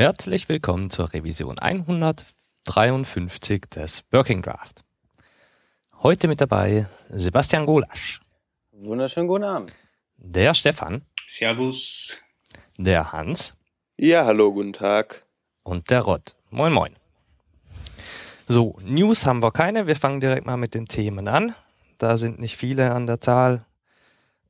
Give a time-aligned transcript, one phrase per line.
[0.00, 4.84] Herzlich willkommen zur Revision 153 des Working Draft.
[6.04, 8.20] Heute mit dabei Sebastian Golasch.
[8.70, 9.72] Wunderschönen guten Abend.
[10.16, 11.04] Der Stefan.
[11.26, 12.16] Servus.
[12.76, 13.56] Der Hans.
[13.96, 15.26] Ja, hallo, guten Tag.
[15.64, 16.36] Und der Rod.
[16.50, 16.94] Moin, moin.
[18.46, 19.88] So, News haben wir keine.
[19.88, 21.56] Wir fangen direkt mal mit den Themen an.
[21.98, 23.66] Da sind nicht viele an der Zahl.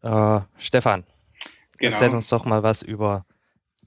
[0.02, 1.04] Äh, Stefan,
[1.78, 1.92] genau.
[1.92, 3.24] erzähl uns doch mal was über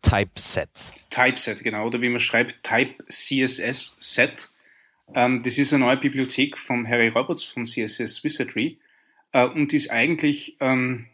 [0.02, 0.70] Typeset.
[1.10, 4.50] Typeset, genau, oder wie man schreibt, Type CSS Set.
[5.14, 8.80] Ähm, das ist eine neue Bibliothek von Harry Roberts von CSS Wizardry
[9.32, 11.08] äh, und ist eigentlich, ähm,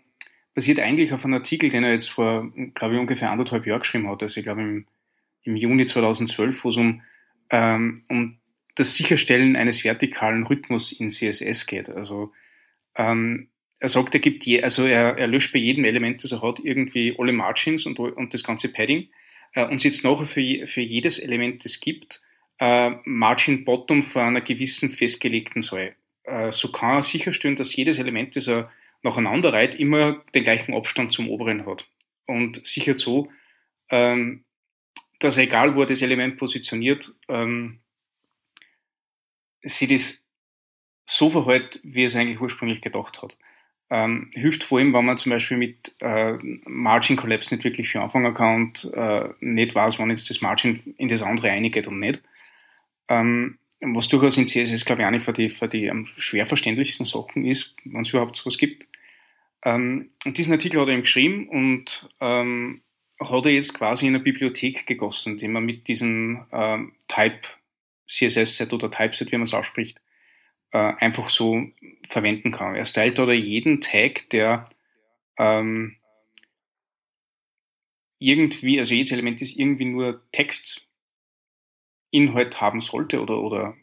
[0.53, 4.09] basiert eigentlich auf einem Artikel, den er jetzt vor, glaube ich, ungefähr anderthalb Jahren geschrieben
[4.09, 4.85] hat, also ich glaube im,
[5.43, 7.01] im Juni 2012, wo es um,
[7.49, 8.38] ähm, um
[8.76, 11.90] das Sicherstellen eines vertikalen Rhythmus in CSS geht.
[11.90, 12.31] Also
[12.95, 13.49] ähm,
[13.80, 16.59] er sagt, er gibt je, also er, er löscht bei jedem Element, das er hat,
[16.59, 19.09] irgendwie alle Margins und, und das ganze Padding
[19.54, 22.21] äh, und setzt nachher für, für jedes Element, das es gibt,
[22.59, 25.96] äh, Margin Bottom von einer gewissen festgelegten Zahl.
[26.24, 28.71] Äh, so kann er sicherstellen, dass jedes Element, das er
[29.04, 31.88] nacheinander reiht, immer den gleichen Abstand zum oberen hat.
[32.26, 33.32] Und sichert so,
[33.90, 34.44] ähm,
[35.20, 37.79] dass egal wo er das Element positioniert, ähm,
[39.62, 40.27] sie das
[41.05, 43.38] so verhält, wie er es eigentlich ursprünglich gedacht hat.
[43.90, 46.34] Ähm, hilft vor allem, wenn man zum Beispiel mit äh,
[46.66, 50.94] Margin Collapse nicht wirklich viel anfangen kann und äh, nicht weiß, wann jetzt das Margin
[50.98, 52.21] in das andere eingeht und nicht.
[53.07, 57.05] Ähm, was durchaus in CSS, glaube ich, eine für die, für die am schwer verständlichsten
[57.05, 58.88] Sachen ist, wenn es überhaupt sowas gibt.
[59.63, 62.82] Ähm, und diesen Artikel hat er ihm geschrieben und ähm,
[63.20, 67.41] hat er jetzt quasi in eine Bibliothek gegossen, die man mit diesem ähm, Type
[68.07, 70.01] CSS-Set oder Typeset, wie man es ausspricht,
[70.72, 71.63] äh, einfach so
[72.07, 72.75] verwenden kann.
[72.75, 74.66] Er stylt oder jeden Tag, der
[75.38, 75.97] ähm,
[78.19, 80.85] irgendwie, also jedes Element ist irgendwie nur Textinhalt
[82.62, 83.75] haben sollte oder, oder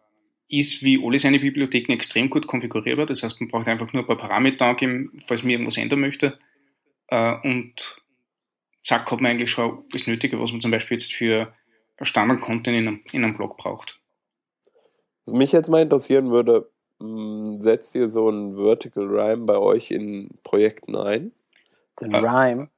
[0.50, 3.06] ist wie alle seine Bibliotheken extrem gut konfigurierbar.
[3.06, 6.38] Das heißt, man braucht einfach nur ein paar Parameter angeben, falls man irgendwas ändern möchte.
[7.08, 8.02] Äh, und
[8.84, 11.54] zack, hat man eigentlich schon das Nötige, was man zum Beispiel jetzt für
[12.02, 14.00] Standard-Content in, einem, in einem Blog braucht.
[15.26, 19.92] Was mich jetzt mal interessieren würde, hm, setzt ihr so ein Vertical Rhyme bei euch
[19.92, 21.32] in Projekten ein?
[22.02, 22.70] Den äh, Rhyme?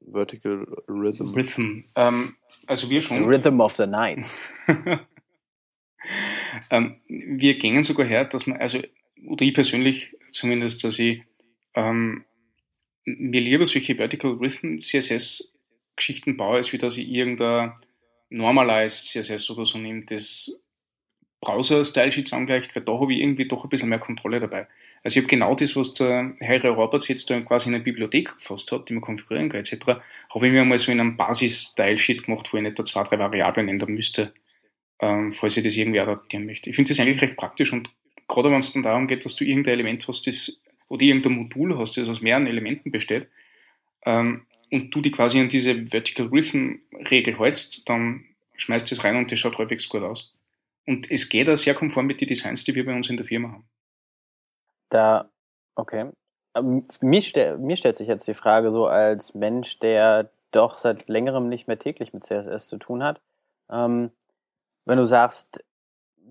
[0.00, 1.34] Vertical Rhythm.
[1.34, 1.84] Rhythm.
[1.94, 2.36] Ähm,
[2.66, 3.18] also wir schon.
[3.18, 4.24] The Rhythm of the Night.
[6.70, 8.80] ähm, wir gehen sogar her, dass man, also,
[9.26, 11.22] oder ich persönlich zumindest, dass ich
[11.74, 12.24] ähm,
[13.04, 15.54] mir lieber solche Vertical Rhythm CSS
[15.96, 17.72] Geschichten baue, als wie dass ich irgendein
[18.30, 20.60] Normalized CSS oder so nehme, das
[21.40, 24.66] Browser-Style-Sheets angleicht, weil da habe ich irgendwie doch ein bisschen mehr Kontrolle dabei.
[25.04, 28.34] Also ich habe genau das, was der Harry Roberts jetzt da quasi in einer Bibliothek
[28.36, 29.86] gefasst hat, die man konfigurieren kann etc.,
[30.34, 33.18] habe ich mir mal so in einem Basis-Style-Sheet gemacht, wo ich nicht da zwei, drei
[33.18, 34.32] Variablen ändern müsste,
[35.04, 36.70] ähm, falls ich das irgendwie adaptieren möchte.
[36.70, 37.90] Ich finde das eigentlich recht praktisch und
[38.26, 41.78] gerade wenn es dann darum geht, dass du irgendein Element hast, das, oder irgendein Modul
[41.78, 43.28] hast, das aus mehreren Elementen besteht,
[44.06, 46.76] ähm, und du die quasi an diese Vertical Rhythm
[47.10, 48.24] Regel hältst, dann
[48.56, 50.34] schmeißt es rein und das schaut häufig gut aus.
[50.86, 53.26] Und es geht auch sehr konform mit den Designs, die wir bei uns in der
[53.26, 53.68] Firma haben.
[54.88, 55.30] Da,
[55.74, 56.10] okay.
[56.56, 61.08] Ähm, mir, stell, mir stellt sich jetzt die Frage so als Mensch, der doch seit
[61.08, 63.20] längerem nicht mehr täglich mit CSS zu tun hat.
[63.70, 64.10] Ähm,
[64.84, 65.64] wenn du sagst,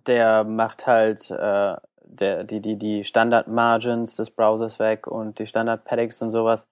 [0.07, 6.21] der macht halt äh, der, die, die, die Standard-Margins des Browsers weg und die Standard-Paddings
[6.21, 6.67] und sowas,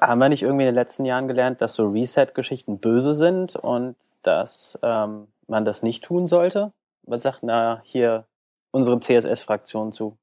[0.00, 3.96] haben wir nicht irgendwie in den letzten Jahren gelernt, dass so Reset-Geschichten böse sind und
[4.22, 6.72] dass ähm, man das nicht tun sollte?
[7.02, 8.26] Was sagt na hier
[8.70, 10.16] unsere CSS-Fraktion zu?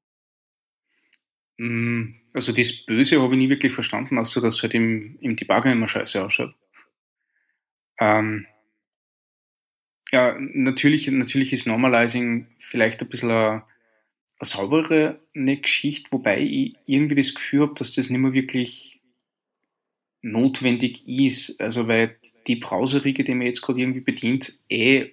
[1.58, 5.72] Mm, also das Böse habe ich nie wirklich verstanden, außer dass halt im, im Debugger
[5.72, 6.54] immer scheiße ausschaut.
[8.00, 8.46] Ähm,
[10.12, 13.64] ja, natürlich, natürlich ist Normalizing vielleicht ein bisschen eine,
[14.38, 19.00] eine saubere Geschichte, wobei ich irgendwie das Gefühl habe, dass das nicht mehr wirklich
[20.20, 21.60] notwendig ist.
[21.60, 25.12] Also, weil die Browserriege, die man jetzt gerade irgendwie bedient, eh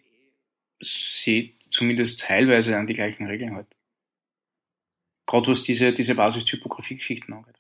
[0.82, 3.68] sie zumindest teilweise an die gleichen Regeln hat.
[5.26, 7.59] Gerade was diese, diese Basis-Typografie-Geschichten angeht.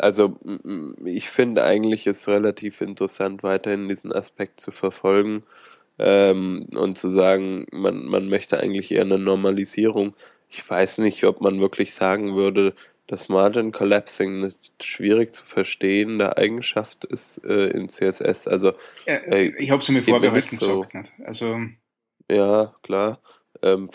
[0.00, 0.38] Also
[1.04, 5.44] ich finde eigentlich ist relativ interessant, weiterhin diesen Aspekt zu verfolgen
[5.98, 10.14] ähm, und zu sagen, man, man möchte eigentlich eher eine Normalisierung.
[10.48, 12.74] Ich weiß nicht, ob man wirklich sagen würde,
[13.06, 18.46] dass Margin Collapsing eine schwierig zu verstehende Eigenschaft ist äh, in CSS.
[18.46, 18.72] Also
[19.06, 20.80] äh, ich habe es mir vorbehalten so.
[20.80, 20.94] gesagt.
[20.94, 21.12] Nicht.
[21.24, 21.58] Also
[22.30, 23.20] ja, klar.
[23.62, 23.90] Ähm,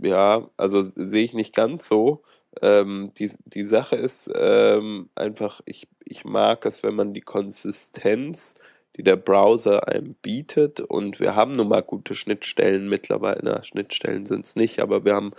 [0.00, 2.22] ja, also sehe ich nicht ganz so.
[2.62, 8.54] Ähm, die, die Sache ist ähm, einfach, ich, ich mag es, wenn man die Konsistenz,
[8.96, 14.26] die der Browser einem bietet, und wir haben nun mal gute Schnittstellen mittlerweile, na, Schnittstellen
[14.26, 15.32] sind es nicht, aber wir haben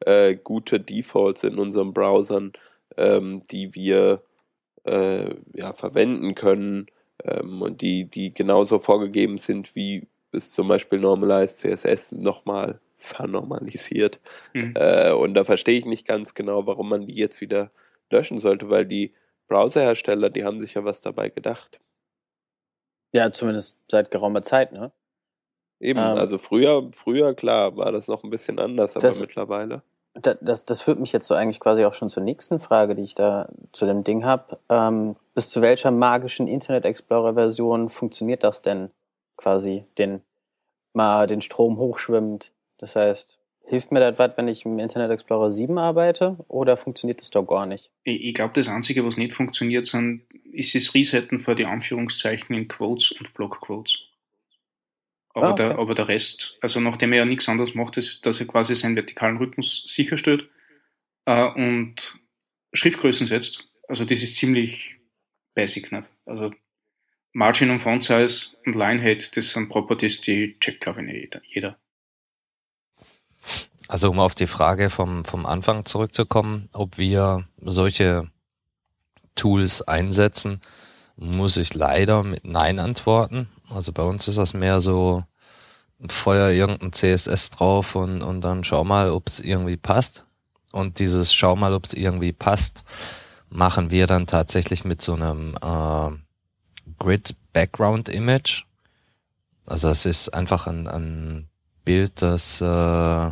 [0.00, 2.52] äh, gute Defaults in unseren Browsern,
[2.96, 4.22] ähm, die wir
[4.84, 6.86] äh, ja, verwenden können
[7.22, 14.20] ähm, und die, die genauso vorgegeben sind, wie es zum Beispiel Normalized CSS nochmal vernormalisiert.
[14.52, 14.74] Mhm.
[14.76, 17.70] Äh, und da verstehe ich nicht ganz genau, warum man die jetzt wieder
[18.10, 19.14] löschen sollte, weil die
[19.48, 21.80] Browserhersteller, die haben sich ja was dabei gedacht.
[23.14, 24.90] Ja, zumindest seit geraumer Zeit, ne?
[25.80, 29.82] Eben, ähm, also früher, früher, klar, war das noch ein bisschen anders, aber das, mittlerweile
[30.14, 33.02] das, das, das führt mich jetzt so eigentlich quasi auch schon zur nächsten Frage, die
[33.02, 34.58] ich da zu dem Ding habe.
[34.68, 38.90] Ähm, bis zu welcher magischen Internet Explorer-Version funktioniert das denn
[39.36, 40.22] quasi, den
[40.92, 42.52] mal den Strom hochschwimmt?
[42.78, 47.20] Das heißt, hilft mir das was, wenn ich im Internet Explorer 7 arbeite oder funktioniert
[47.20, 47.90] das doch gar nicht?
[48.04, 50.22] Ich, ich glaube, das Einzige, was nicht funktioniert, sind,
[50.52, 53.98] ist das Resetten vor die Anführungszeichen in Quotes und Blockquotes.
[55.34, 55.62] Aber, ah, okay.
[55.64, 58.74] der, aber der Rest, also nachdem er ja nichts anderes macht, ist, dass er quasi
[58.74, 60.48] seinen vertikalen Rhythmus sicherstellt
[61.24, 62.20] äh, und
[62.72, 63.72] Schriftgrößen setzt.
[63.88, 64.96] Also das ist ziemlich
[65.54, 66.08] basic nicht.
[66.24, 66.52] Also
[67.32, 71.40] Margin und Font Size und Line Height, das sind Properties, die checkt glaube ich nicht
[71.46, 71.78] jeder.
[73.88, 78.28] Also um auf die Frage vom, vom Anfang zurückzukommen, ob wir solche
[79.34, 80.60] Tools einsetzen,
[81.16, 83.48] muss ich leider mit Nein antworten.
[83.68, 85.24] Also bei uns ist das mehr so,
[86.08, 90.24] feuer irgendein CSS drauf und, und dann schau mal, ob es irgendwie passt.
[90.72, 92.84] Und dieses schau mal, ob es irgendwie passt,
[93.48, 96.10] machen wir dann tatsächlich mit so einem äh,
[96.98, 98.64] Grid Background Image.
[99.66, 101.48] Also es ist einfach ein, ein
[101.84, 103.30] Bild, das äh,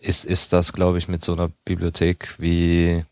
[0.00, 3.04] ist, ist das, glaube ich, mit so einer Bibliothek, wie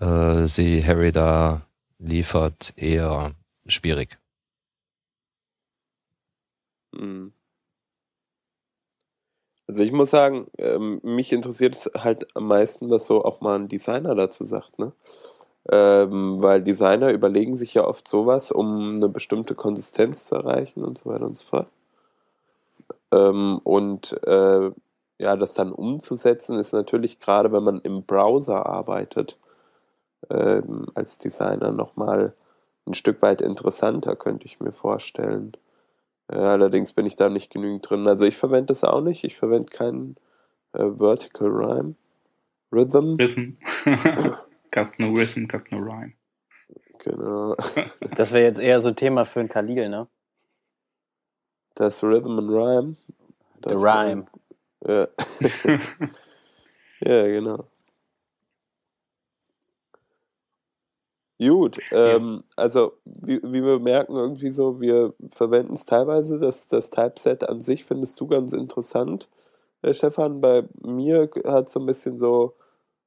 [0.00, 1.66] äh, sie Harry da
[1.98, 3.34] liefert, eher
[3.66, 4.18] schwierig.
[6.94, 7.32] Hm.
[9.68, 13.58] Also ich muss sagen, ähm, mich interessiert es halt am meisten, was so auch mal
[13.58, 14.92] ein Designer dazu sagt, ne?
[15.70, 20.98] Ähm, weil Designer überlegen sich ja oft sowas, um eine bestimmte Konsistenz zu erreichen und
[20.98, 21.68] so weiter und so fort.
[23.12, 24.70] Ähm, und äh,
[25.18, 29.38] ja, das dann umzusetzen, ist natürlich gerade, wenn man im Browser arbeitet,
[30.30, 32.34] ähm, als Designer nochmal
[32.86, 35.52] ein Stück weit interessanter, könnte ich mir vorstellen.
[36.28, 38.06] Äh, allerdings bin ich da nicht genügend drin.
[38.06, 39.24] Also ich verwende das auch nicht.
[39.24, 40.16] Ich verwende keinen
[40.72, 41.94] äh, Vertical Rhyme.
[42.72, 43.16] Rhythm.
[43.16, 43.56] Rhythm.
[44.76, 46.12] got no Rhythm, got no Rhyme.
[46.98, 47.56] Genau.
[48.14, 50.06] das wäre jetzt eher so ein Thema für ein Khalil, ne?
[51.74, 52.96] Das Rhythm and Rhyme.
[53.60, 54.26] Das The Rhyme.
[54.86, 55.08] Ja.
[57.00, 57.66] ja, genau.
[61.38, 66.88] Gut, ähm, also wie, wie, wir merken irgendwie so, wir verwenden es teilweise, das, das
[66.88, 69.28] Typeset an sich findest du ganz interessant,
[69.82, 70.40] äh, Stefan.
[70.40, 72.56] Bei mir hat es so ein bisschen so,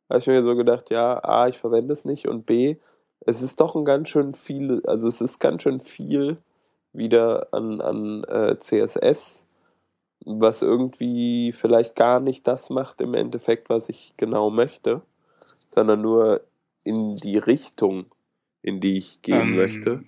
[0.09, 2.77] habe ich mir so gedacht, ja, A, ich verwende es nicht und B,
[3.21, 6.37] es ist doch ein ganz schön viel, also es ist ganz schön viel
[6.93, 9.45] wieder an, an äh, CSS,
[10.25, 15.01] was irgendwie vielleicht gar nicht das macht im Endeffekt, was ich genau möchte,
[15.69, 16.41] sondern nur
[16.83, 18.05] in die Richtung,
[18.61, 20.03] in die ich gehen ähm, möchte.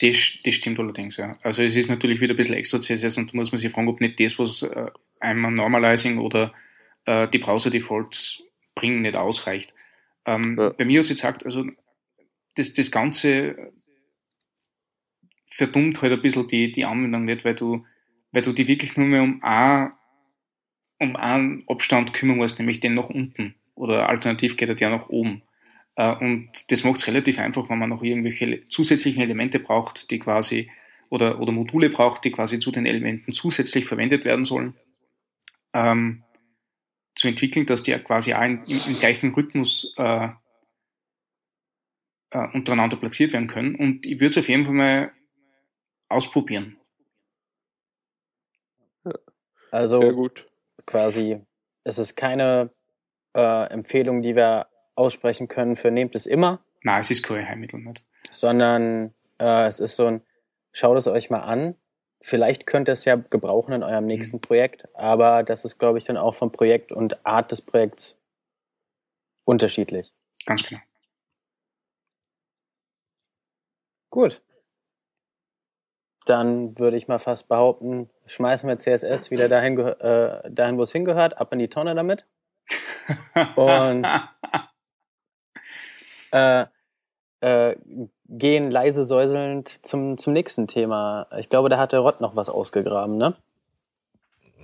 [0.00, 1.36] Das, das stimmt allerdings, ja.
[1.42, 3.88] Also es ist natürlich wieder ein bisschen extra CSS und da muss man sich fragen,
[3.88, 6.52] ob nicht das, was äh, einmal Normalizing oder
[7.06, 8.42] äh, die Browser-Defaults
[8.76, 9.74] bringen, nicht ausreicht.
[10.24, 10.70] Ähm, ja.
[10.70, 11.64] Bei mir hat jetzt gesagt, also
[12.54, 13.72] das, das Ganze
[15.48, 17.84] verdummt halt ein bisschen die, die Anwendung nicht, weil du
[18.36, 19.92] weil du dich wirklich nur mehr um, ein,
[20.98, 23.54] um einen Abstand kümmern musst, nämlich den nach unten.
[23.74, 25.40] Oder alternativ geht er ja nach oben.
[25.94, 30.18] Äh, und das macht es relativ einfach, wenn man noch irgendwelche zusätzlichen Elemente braucht, die
[30.18, 30.70] quasi
[31.08, 34.74] oder, oder Module braucht, die quasi zu den Elementen zusätzlich verwendet werden sollen,
[35.72, 36.22] ähm,
[37.16, 40.28] zu entwickeln, dass die quasi auch im, im gleichen Rhythmus äh,
[42.30, 43.74] äh, untereinander platziert werden können.
[43.74, 45.12] Und ich würde es auf jeden Fall mal
[46.08, 46.78] ausprobieren.
[49.70, 50.30] Also
[50.86, 51.40] quasi,
[51.84, 52.70] es ist keine
[53.34, 56.64] äh, Empfehlung, die wir aussprechen können für nehmt es immer.
[56.82, 58.04] Nein, es ist kein Heilmittel nicht.
[58.30, 60.22] Sondern äh, es ist so ein,
[60.72, 61.74] schaut es euch mal an.
[62.26, 64.40] Vielleicht könnt ihr es ja gebrauchen in eurem nächsten mhm.
[64.40, 68.18] Projekt, aber das ist, glaube ich, dann auch vom Projekt und Art des Projekts
[69.44, 70.12] unterschiedlich.
[70.44, 70.80] Ganz genau.
[74.10, 74.42] Gut.
[76.24, 80.90] Dann würde ich mal fast behaupten, schmeißen wir CSS wieder dahin, äh, dahin wo es
[80.90, 82.26] hingehört, ab in die Tonne damit.
[83.54, 84.04] Und
[86.32, 86.66] äh,
[87.46, 87.76] äh,
[88.28, 91.28] gehen leise säuselnd zum, zum nächsten Thema.
[91.38, 93.34] Ich glaube, da hat der Rott noch was ausgegraben, ne?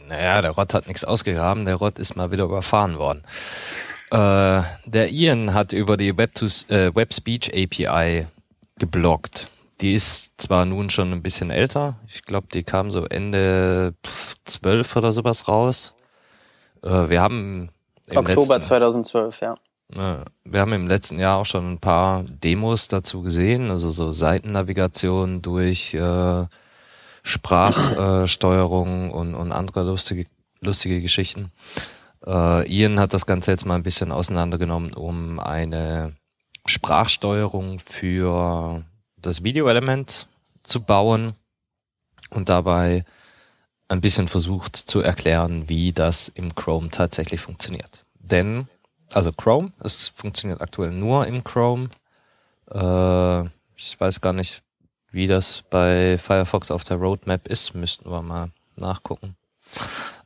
[0.08, 3.22] Naja, der Rott hat nichts ausgegraben, der Rott ist mal wieder überfahren worden.
[4.10, 8.26] Äh, der Ian hat über die Web, to, äh, Web Speech API
[8.78, 9.48] geblockt.
[9.80, 13.94] Die ist zwar nun schon ein bisschen älter, ich glaube, die kam so Ende
[14.44, 15.94] 12 oder sowas raus.
[16.82, 17.70] Äh, wir haben
[18.10, 19.54] Oktober letzten, 2012, ja.
[19.94, 25.42] Wir haben im letzten Jahr auch schon ein paar Demos dazu gesehen, also so Seitennavigation
[25.42, 26.46] durch äh,
[27.22, 30.26] Sprachsteuerung äh, und, und andere lustige,
[30.60, 31.52] lustige Geschichten.
[32.26, 36.14] Äh, Ian hat das Ganze jetzt mal ein bisschen auseinandergenommen, um eine
[36.66, 38.84] Sprachsteuerung für
[39.16, 40.26] das Videoelement
[40.62, 41.34] zu bauen
[42.30, 43.04] und dabei
[43.88, 48.04] ein bisschen versucht zu erklären, wie das im Chrome tatsächlich funktioniert.
[48.18, 48.68] Denn,
[49.14, 51.90] also Chrome, es funktioniert aktuell nur im Chrome.
[52.70, 53.42] Äh,
[53.76, 54.62] ich weiß gar nicht,
[55.10, 59.36] wie das bei Firefox auf der Roadmap ist, müssten wir mal nachgucken.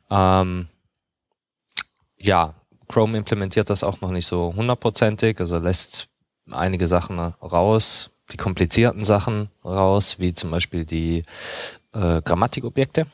[0.09, 0.67] Ähm,
[2.17, 2.53] ja,
[2.87, 6.07] Chrome implementiert das auch noch nicht so hundertprozentig, also lässt
[6.49, 11.23] einige Sachen raus, die komplizierten Sachen raus, wie zum Beispiel die
[11.93, 13.07] äh, Grammatikobjekte.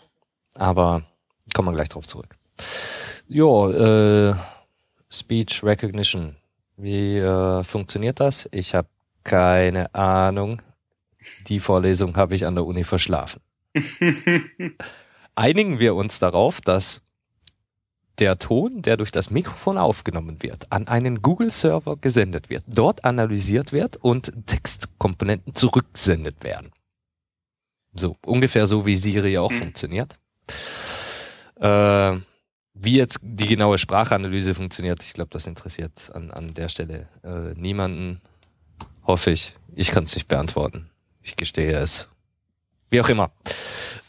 [0.56, 1.04] Aber
[1.54, 2.36] kommen wir gleich drauf zurück.
[3.28, 4.36] Jo, äh,
[5.14, 6.36] Speech Recognition.
[6.76, 8.50] Wie äh, funktioniert das?
[8.52, 8.88] Ich habe
[9.24, 10.62] keine Ahnung.
[11.48, 13.42] Die Vorlesung habe ich an der Uni verschlafen.
[15.36, 17.02] Einigen wir uns darauf, dass
[18.20, 23.72] der Ton, der durch das Mikrofon aufgenommen wird, an einen Google-Server gesendet wird, dort analysiert
[23.72, 26.72] wird und Textkomponenten zurückgesendet werden.
[27.94, 29.60] So, ungefähr so wie Siri auch mhm.
[29.60, 30.18] funktioniert.
[31.60, 32.18] Äh,
[32.74, 37.54] wie jetzt die genaue Sprachanalyse funktioniert, ich glaube, das interessiert an, an der Stelle äh,
[37.60, 38.22] niemanden.
[39.06, 39.54] Hoffe ich.
[39.76, 40.90] Ich kann es nicht beantworten.
[41.22, 42.10] Ich gestehe es.
[42.90, 43.32] Wie auch immer.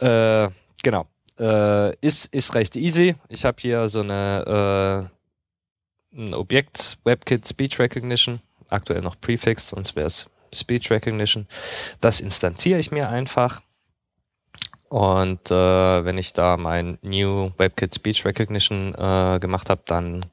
[0.01, 0.51] Äh,
[0.83, 1.07] genau.
[1.39, 3.17] Äh, ist, ist recht easy.
[3.29, 5.15] Ich habe hier so eine äh,
[6.17, 8.41] ein Objekt WebKit Speech Recognition,
[8.71, 11.47] aktuell noch Prefix, sonst wäre es Speech Recognition.
[12.01, 13.63] Das instanziere ich mir einfach.
[14.95, 20.27] Und äh, wenn ich da mein New WebKit Speech Recognition äh, gemacht habe, dann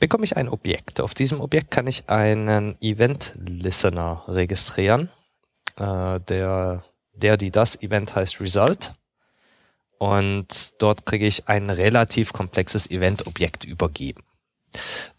[0.00, 1.00] bekomme ich ein Objekt.
[1.00, 5.08] Auf diesem Objekt kann ich einen Event Listener registrieren.
[5.76, 6.82] Äh, der,
[7.12, 8.92] der, die das Event heißt Result.
[9.98, 14.24] Und dort kriege ich ein relativ komplexes Event-Objekt übergeben.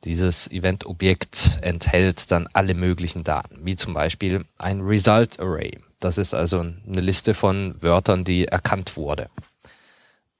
[0.03, 5.79] Dieses Event-Objekt enthält dann alle möglichen Daten, wie zum Beispiel ein Result Array.
[5.99, 9.29] Das ist also eine Liste von Wörtern, die erkannt wurde.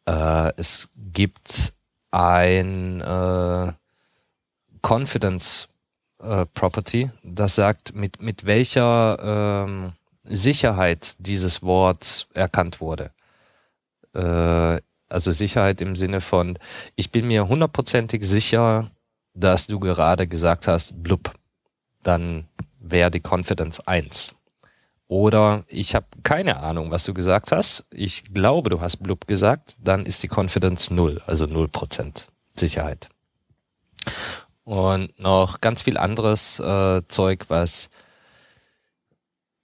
[0.06, 1.74] Äh, es gibt
[2.12, 3.74] ein äh,
[4.82, 5.68] Confidence
[6.22, 13.12] äh, Property, das sagt, mit, mit welcher ähm, Sicherheit dieses Wort erkannt wurde.
[14.14, 16.58] Äh, also Sicherheit im Sinne von,
[16.96, 18.92] ich bin mir hundertprozentig sicher,
[19.34, 21.34] dass du gerade gesagt hast, blub.
[22.04, 22.48] Dann
[22.80, 24.36] wäre die Confidence 1.
[25.10, 27.84] Oder ich habe keine Ahnung, was du gesagt hast.
[27.92, 29.76] Ich glaube, du hast blub gesagt.
[29.84, 32.26] Dann ist die Confidence 0, also 0%
[32.56, 33.10] Sicherheit.
[34.64, 37.90] Und noch ganz viel anderes äh, Zeug, was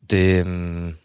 [0.02, 0.98] dem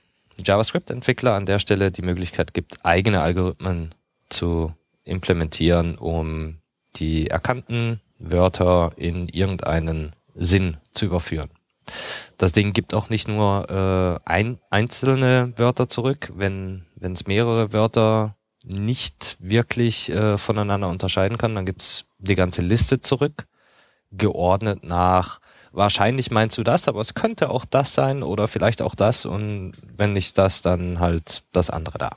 [0.43, 3.95] JavaScript-Entwickler an der Stelle die Möglichkeit gibt, eigene Algorithmen
[4.31, 4.73] zu
[5.05, 6.57] implementieren, um
[6.97, 11.51] die erkannten Wörter in irgendeinen Sinn zu überführen.
[12.39, 18.37] Das Ding gibt auch nicht nur äh, ein, einzelne Wörter zurück, wenn es mehrere Wörter
[18.63, 23.47] nicht wirklich äh, voneinander unterscheiden kann, dann gibt's die ganze Liste zurück,
[24.11, 25.41] geordnet nach
[25.73, 29.75] wahrscheinlich meinst du das, aber es könnte auch das sein oder vielleicht auch das und
[29.97, 32.11] wenn nicht das, dann halt das andere da.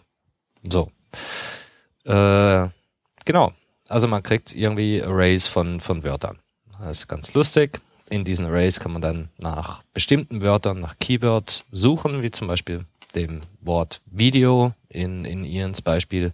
[0.69, 0.91] So.
[2.05, 2.69] Äh,
[3.25, 3.53] genau.
[3.87, 6.39] Also man kriegt irgendwie Arrays von, von Wörtern.
[6.79, 7.79] Das ist ganz lustig.
[8.13, 12.85] In diesen Arrays kann man dann nach bestimmten Wörtern, nach Keywords suchen, wie zum Beispiel
[13.15, 16.31] dem Wort Video in, in Ians Beispiel.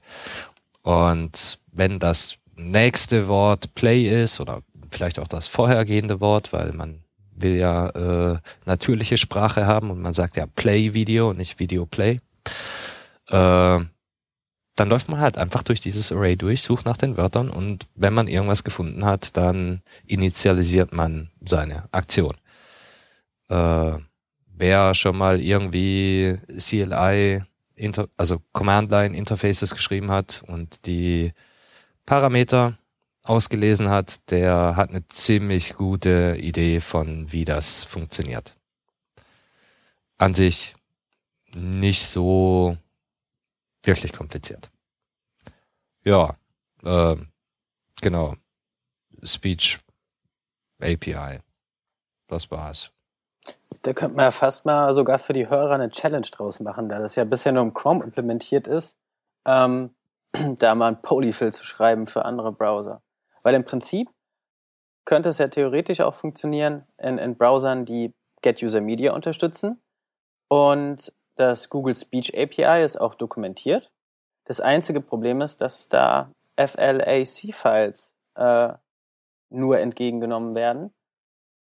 [0.82, 7.00] Und wenn das nächste Wort Play ist oder vielleicht auch das vorhergehende Wort, weil man
[7.34, 11.86] will ja äh, natürliche Sprache haben und man sagt ja Play Video und nicht Video
[11.86, 12.20] Play.
[13.30, 13.80] Äh,
[14.80, 18.14] dann läuft man halt einfach durch dieses Array durch, sucht nach den Wörtern und wenn
[18.14, 22.38] man irgendwas gefunden hat, dann initialisiert man seine Aktion.
[23.50, 23.98] Äh,
[24.48, 27.44] wer schon mal irgendwie CLI,
[28.16, 31.34] also Command Line Interfaces geschrieben hat und die
[32.06, 32.78] Parameter
[33.24, 38.56] ausgelesen hat, der hat eine ziemlich gute Idee von, wie das funktioniert.
[40.18, 40.74] An sich
[41.54, 42.78] nicht so
[43.90, 44.70] wirklich kompliziert.
[46.04, 46.38] Ja,
[46.84, 47.16] äh,
[48.02, 48.36] genau.
[49.24, 49.80] Speech
[50.82, 51.40] API.
[52.28, 52.92] Das war's.
[53.82, 57.00] Da könnte man ja fast mal sogar für die Hörer eine Challenge draus machen, da
[57.00, 58.98] das ja bisher nur im Chrome implementiert ist,
[59.46, 59.96] ähm,
[60.60, 63.02] da mal ein Polyfill zu schreiben für andere Browser.
[63.44, 64.10] Weil im Prinzip
[65.06, 69.82] könnte es ja theoretisch auch funktionieren in, in Browsern, die Get User Media unterstützen.
[70.50, 73.92] Und das Google Speech API ist auch dokumentiert.
[74.46, 78.74] Das einzige Problem ist, dass da FLAC-Files äh,
[79.50, 80.94] nur entgegengenommen werden.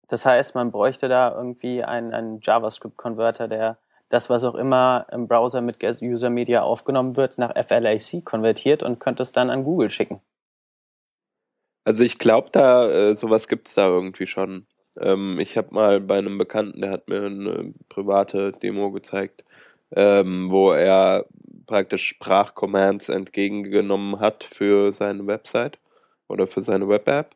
[0.09, 5.29] Das heißt, man bräuchte da irgendwie einen, einen JavaScript-Converter, der das, was auch immer im
[5.29, 9.91] Browser mit User Media aufgenommen wird, nach FLAC konvertiert und könnte es dann an Google
[9.91, 10.21] schicken.
[11.85, 14.67] Also ich glaube, da äh, sowas gibt es da irgendwie schon.
[14.99, 19.45] Ähm, ich habe mal bei einem Bekannten, der hat mir eine private Demo gezeigt,
[19.95, 21.27] ähm, wo er
[21.67, 25.79] praktisch Sprachcommands entgegengenommen hat für seine Website
[26.29, 27.35] oder für seine Web-App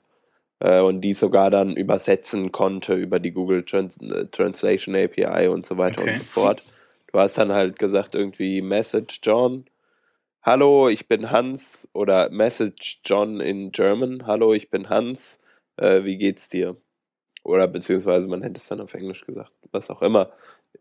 [0.61, 5.67] äh, und die sogar dann übersetzen konnte über die Google Trans äh, Translation API und
[5.67, 6.11] so weiter okay.
[6.11, 6.63] und so fort.
[7.13, 9.67] Du hast dann halt gesagt irgendwie Message John,
[10.43, 15.41] hallo, ich bin Hans oder Message John in German, hallo, ich bin Hans,
[15.77, 16.77] äh, wie geht's dir?
[17.45, 20.33] Oder beziehungsweise man hätte es dann auf Englisch gesagt, was auch immer.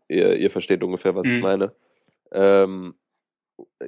[0.08, 1.34] Ihr, ihr versteht ungefähr, was mhm.
[1.36, 1.72] ich meine.
[2.32, 2.94] Ähm,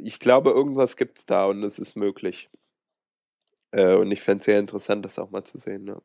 [0.03, 2.51] ich glaube, irgendwas gibt es da und es ist möglich.
[3.73, 5.87] Äh, und ich fände es sehr interessant, das auch mal zu sehen.
[5.87, 6.03] Ja.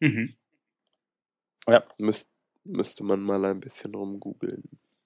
[0.00, 0.36] Mhm.
[1.66, 1.82] Ja.
[1.96, 2.28] Müsst,
[2.64, 4.64] müsste man mal ein bisschen rumgoogeln.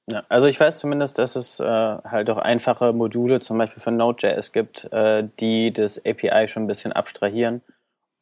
[0.09, 3.97] Ja, also ich weiß zumindest, dass es äh, halt auch einfache Module, zum Beispiel von
[3.97, 7.63] Node.js gibt, äh, die das API schon ein bisschen abstrahieren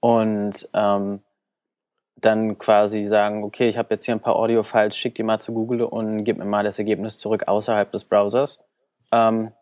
[0.04, 1.22] und ähm,
[2.16, 5.54] dann quasi sagen, okay, ich habe jetzt hier ein paar Audio-Files, schick die mal zu
[5.54, 8.58] Google und gib mir mal das Ergebnis zurück außerhalb des Browsers.
[9.12, 9.52] Ähm,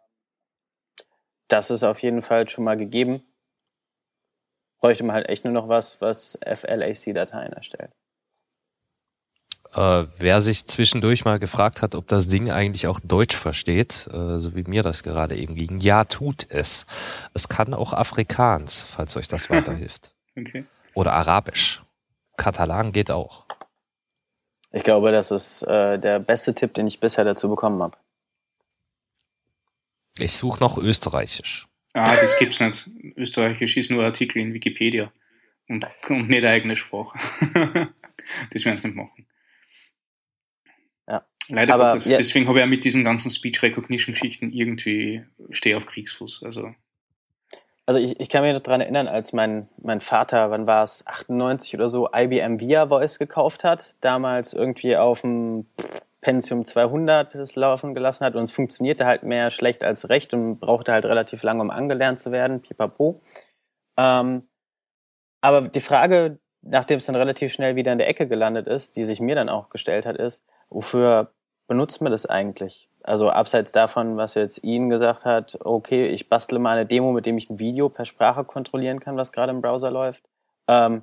[1.46, 3.22] das ist auf jeden Fall schon mal gegeben.
[4.80, 7.92] Bräuchte man halt echt nur noch was, was FLAC-Dateien erstellt.
[9.74, 14.40] Äh, wer sich zwischendurch mal gefragt hat, ob das Ding eigentlich auch Deutsch versteht, äh,
[14.40, 16.84] so wie mir das gerade eben ging, ja, tut es.
[17.32, 20.12] Es kann auch Afrikaans, falls euch das weiterhilft.
[20.36, 20.64] Okay.
[20.94, 21.82] Oder Arabisch.
[22.36, 23.46] Katalan geht auch.
[24.72, 27.96] Ich glaube, das ist äh, der beste Tipp, den ich bisher dazu bekommen habe.
[30.18, 31.68] Ich suche noch Österreichisch.
[31.94, 32.90] Ah, das gibt's nicht.
[33.16, 35.12] Österreichisch ist nur Artikel in Wikipedia
[35.68, 37.18] und, und nicht eigene Sprache.
[38.50, 39.26] das werden sie nicht machen.
[41.06, 41.26] Ja.
[41.48, 42.06] Leider Aber Gottes.
[42.06, 42.16] Ja.
[42.16, 46.42] Deswegen habe ich ja mit diesen ganzen Speech Recognition Geschichten irgendwie stehe auf Kriegsfuß.
[46.44, 46.74] Also
[47.86, 51.06] also ich, ich kann mich noch daran erinnern, als mein, mein Vater, wann war es,
[51.06, 55.66] 98 oder so, IBM Via Voice gekauft hat, damals irgendwie auf dem
[56.20, 60.60] Pentium 200 es laufen gelassen hat und es funktionierte halt mehr schlecht als recht und
[60.60, 63.20] brauchte halt relativ lange, um angelernt zu werden, pipapo.
[63.98, 64.46] Ähm,
[65.40, 69.04] aber die Frage, nachdem es dann relativ schnell wieder in der Ecke gelandet ist, die
[69.04, 71.32] sich mir dann auch gestellt hat, ist, wofür
[71.66, 72.88] benutzt man das eigentlich?
[73.04, 77.26] Also abseits davon, was jetzt Ihnen gesagt hat, okay, ich bastle mal eine Demo, mit
[77.26, 80.22] dem ich ein Video per Sprache kontrollieren kann, was gerade im Browser läuft.
[80.68, 81.02] Ähm,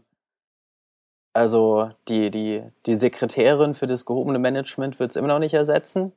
[1.33, 6.13] also die, die, die Sekretärin für das gehobene Management wird es immer noch nicht ersetzen.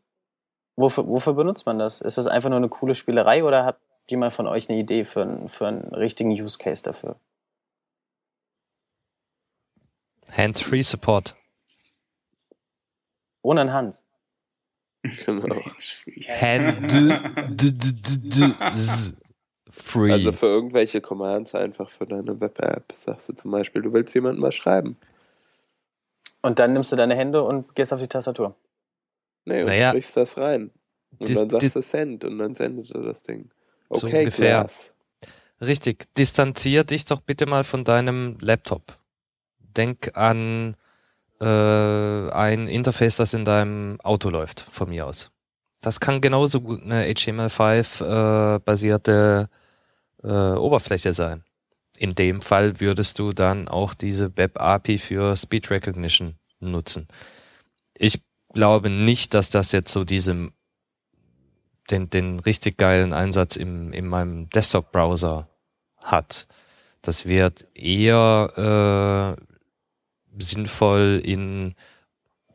[0.77, 2.01] Wofür, wofür benutzt man das?
[2.01, 5.23] Ist das einfach nur eine coole Spielerei oder hat jemand von euch eine Idee für,
[5.23, 7.17] einen, für einen richtigen Use Case dafür?
[10.35, 11.37] Hands-free Support.
[13.43, 14.03] Ohne ein Hans.
[15.03, 15.61] Genau.
[16.41, 16.93] Hand
[19.73, 20.13] free.
[20.13, 22.93] Also für irgendwelche Commands einfach für deine Web-App.
[22.93, 24.97] Sagst du zum Beispiel, du willst jemandem mal schreiben.
[26.43, 28.55] Und dann nimmst du deine Hände und gehst auf die Tastatur.
[29.47, 29.91] Nee, und Naja.
[29.91, 30.71] sprichst das rein.
[31.19, 33.51] Und Dis- dann sagst dis- du Send und dann sendet er das Ding.
[33.91, 34.61] So Okay, ungefähr.
[34.61, 34.95] Klaas.
[35.61, 36.13] Richtig.
[36.15, 38.99] Distanzier dich doch bitte mal von deinem Laptop.
[39.77, 40.77] Denk an
[41.43, 45.33] äh, ein Interface, das in deinem Auto läuft, von mir aus.
[45.81, 49.49] Das kann genauso gut eine HTML5-basierte
[50.23, 51.43] äh, Oberfläche sein.
[51.99, 57.09] In dem Fall würdest du dann auch diese Web-API für Speech Recognition nutzen.
[57.95, 60.53] Ich glaube nicht, dass das jetzt so diesem
[61.91, 65.49] den, den richtig geilen Einsatz im, in meinem Desktop-Browser
[65.97, 66.47] hat.
[67.03, 69.52] Das wird eher äh,
[70.39, 71.75] sinnvoll in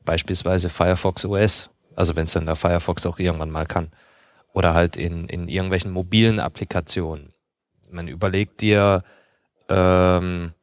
[0.04, 3.92] beispielsweise Firefox OS, also wenn es dann der Firefox auch irgendwann mal kann,
[4.54, 7.34] oder halt in, in irgendwelchen mobilen Applikationen.
[7.90, 9.04] Man überlegt dir
[9.70, 10.54] ähm,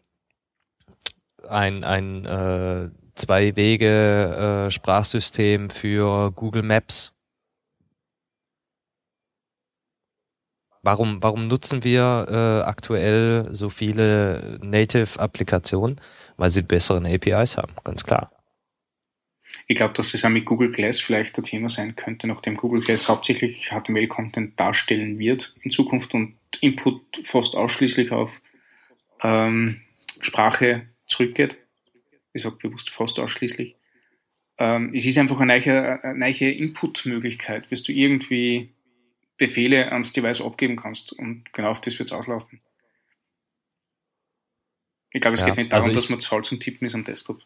[1.49, 7.15] ein, ein äh, Zwei-Wege-Sprachsystem für Google Maps
[10.85, 15.99] Warum, warum nutzen wir äh, aktuell so viele Native-Applikationen?
[16.37, 18.31] Weil sie besseren APIs haben, ganz klar.
[19.67, 22.83] Ich glaube, dass das auch mit Google Glass vielleicht ein Thema sein könnte, nachdem Google
[22.83, 28.41] Glass hauptsächlich HTML-Content darstellen wird in Zukunft und Input fast ausschließlich auf
[29.23, 29.81] ähm,
[30.21, 31.59] Sprache zurückgeht.
[32.33, 33.77] Ich sage bewusst fast ausschließlich.
[34.59, 38.75] Ähm, es ist einfach eine neue, neue Input-Möglichkeit, wirst du irgendwie
[39.37, 42.61] Befehle ans Device abgeben kannst und genau auf das wird es auslaufen.
[45.15, 46.85] Ich glaube, es Ja, geht nicht darum, also ich- dass man zu faul zum Tippen
[46.87, 47.41] ist am Desktop.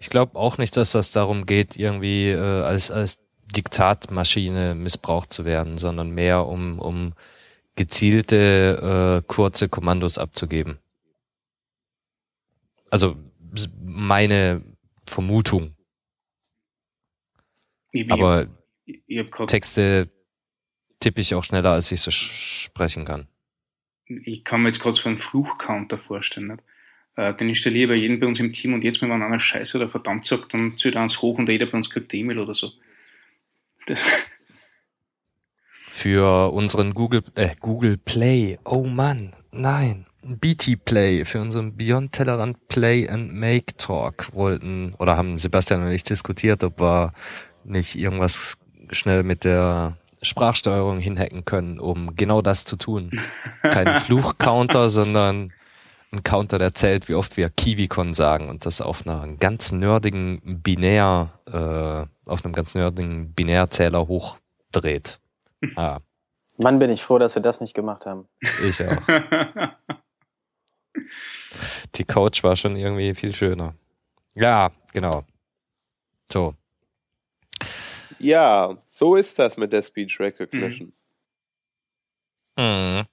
[0.00, 3.18] Ich glaube auch nicht, dass das darum geht, irgendwie äh, als, als
[3.54, 7.14] Diktatmaschine missbraucht zu werden, sondern mehr um, um
[7.76, 10.78] gezielte, äh, kurze Kommandos abzugeben.
[12.90, 13.16] Also
[13.80, 14.62] meine
[15.06, 15.76] Vermutung.
[17.92, 18.48] Ich, Aber
[18.86, 20.08] ich, Texte
[20.98, 23.28] tippe ich auch schneller, als ich so sprechen kann.
[24.24, 26.48] Ich kann mir jetzt gerade so einen Fluchcounter vorstellen.
[26.48, 26.62] Nicht?
[27.16, 29.78] Äh, den installiere ich bei jedem bei uns im Team und jetzt, wenn einer Scheiße
[29.78, 32.54] oder verdammt sagt, dann zählt er eins hoch und jeder bei uns kriegt E-Mail oder
[32.54, 32.72] so.
[33.86, 34.02] Das,
[35.90, 38.58] Für unseren Google, äh, Google Play.
[38.64, 40.06] Oh Mann, nein.
[40.22, 45.92] BT Play, für unseren Beyond Tellerrand Play and Make Talk wollten, oder haben Sebastian und
[45.92, 47.12] ich diskutiert, ob wir
[47.64, 48.56] nicht irgendwas
[48.92, 53.10] schnell mit der Sprachsteuerung hinhacken können, um genau das zu tun.
[53.62, 55.52] Kein Fluchcounter, sondern
[56.12, 60.60] ein Counter, der zählt, wie oft wir KiwiCon sagen und das auf einer ganz nerdigen
[60.62, 65.20] Binär, äh, auf einem ganz nerdigen Binärzähler hochdreht.
[65.76, 65.98] Ah,
[66.56, 68.26] Mann, bin ich froh, dass wir das nicht gemacht haben.
[68.66, 68.96] ich auch.
[71.94, 73.74] Die Couch war schon irgendwie viel schöner.
[74.34, 75.24] Ja, genau.
[76.32, 76.54] So.
[78.20, 80.92] Ja, so ist das mit der Speech Recognition.
[82.56, 83.06] Mhm.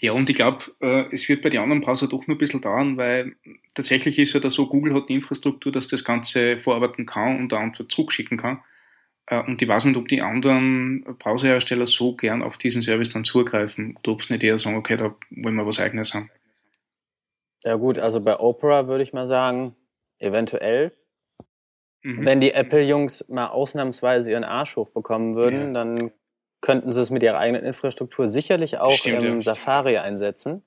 [0.00, 2.60] ja, und ich glaube, äh, es wird bei den anderen Browser doch nur ein bisschen
[2.60, 3.36] dauern, weil
[3.74, 7.52] tatsächlich ist ja da so, Google hat die Infrastruktur, dass das Ganze vorarbeiten kann und
[7.52, 8.62] eine Antwort zurückschicken kann.
[9.26, 13.24] Äh, und ich weiß nicht, ob die anderen Browserhersteller so gern auf diesen Service dann
[13.24, 16.30] zugreifen oder ob es nicht eher sagen, okay, da wollen wir was Eigenes haben.
[17.64, 19.76] Ja gut, also bei Opera würde ich mal sagen,
[20.18, 20.92] eventuell.
[22.02, 22.24] Mhm.
[22.24, 26.12] Wenn die Apple-Jungs mal ausnahmsweise ihren Arsch hochbekommen würden, dann
[26.60, 29.42] könnten sie es mit ihrer eigenen Infrastruktur sicherlich auch Stimmt, im ja.
[29.42, 30.64] Safari einsetzen.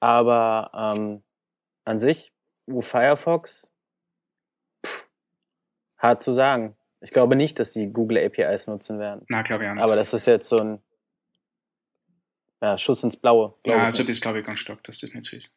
[0.00, 1.22] Aber ähm,
[1.84, 2.32] an sich,
[2.66, 3.72] wo Firefox,
[4.84, 5.08] pff,
[5.98, 6.76] hart zu sagen.
[7.00, 9.26] Ich glaube nicht, dass die Google APIs nutzen werden.
[9.28, 9.82] Na, glaube ich auch nicht.
[9.82, 10.82] Aber das ist jetzt so ein
[12.62, 13.54] ja, Schuss ins Blaue.
[13.62, 14.08] ich also nicht.
[14.08, 15.54] das glaube ich ganz stark, dass das nicht so ist.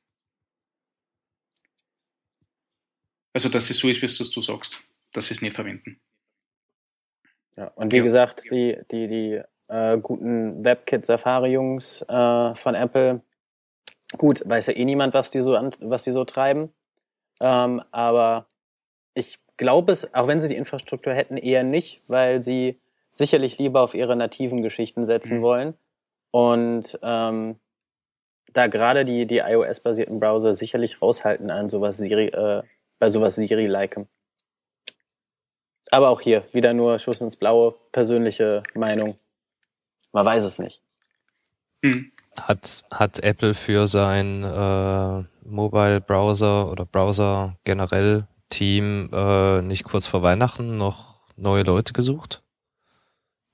[3.33, 4.81] Also, dass es so ist, wie es das du sagst,
[5.17, 5.99] dass sie es nicht verwenden.
[7.57, 8.03] Ja, und wie Ja.
[8.03, 13.21] gesagt, die, die, die äh, guten WebKit Safari-Jungs äh, von Apple,
[14.17, 16.71] gut, weiß ja eh niemand, was die so, an, was die so treiben.
[17.41, 18.47] Ähm, aber
[19.15, 23.81] ich glaube es, auch wenn sie die Infrastruktur hätten, eher nicht, weil sie sicherlich lieber
[23.81, 25.41] auf ihre nativen Geschichten setzen Mhm.
[25.41, 25.73] wollen.
[26.31, 27.59] Und ähm,
[28.53, 32.61] da gerade die, die iOS-basierten Browser sicherlich raushalten an sowas Siri, äh,
[32.99, 34.07] bei sowas Siri-likem.
[35.91, 39.17] Aber auch hier wieder nur Schuss ins Blaue, persönliche Meinung.
[40.11, 40.81] Man weiß es nicht.
[41.83, 42.11] Hm.
[42.41, 50.07] Hat, hat Apple für sein äh, Mobile Browser oder Browser generell Team äh, nicht kurz
[50.07, 52.43] vor Weihnachten noch neue Leute gesucht?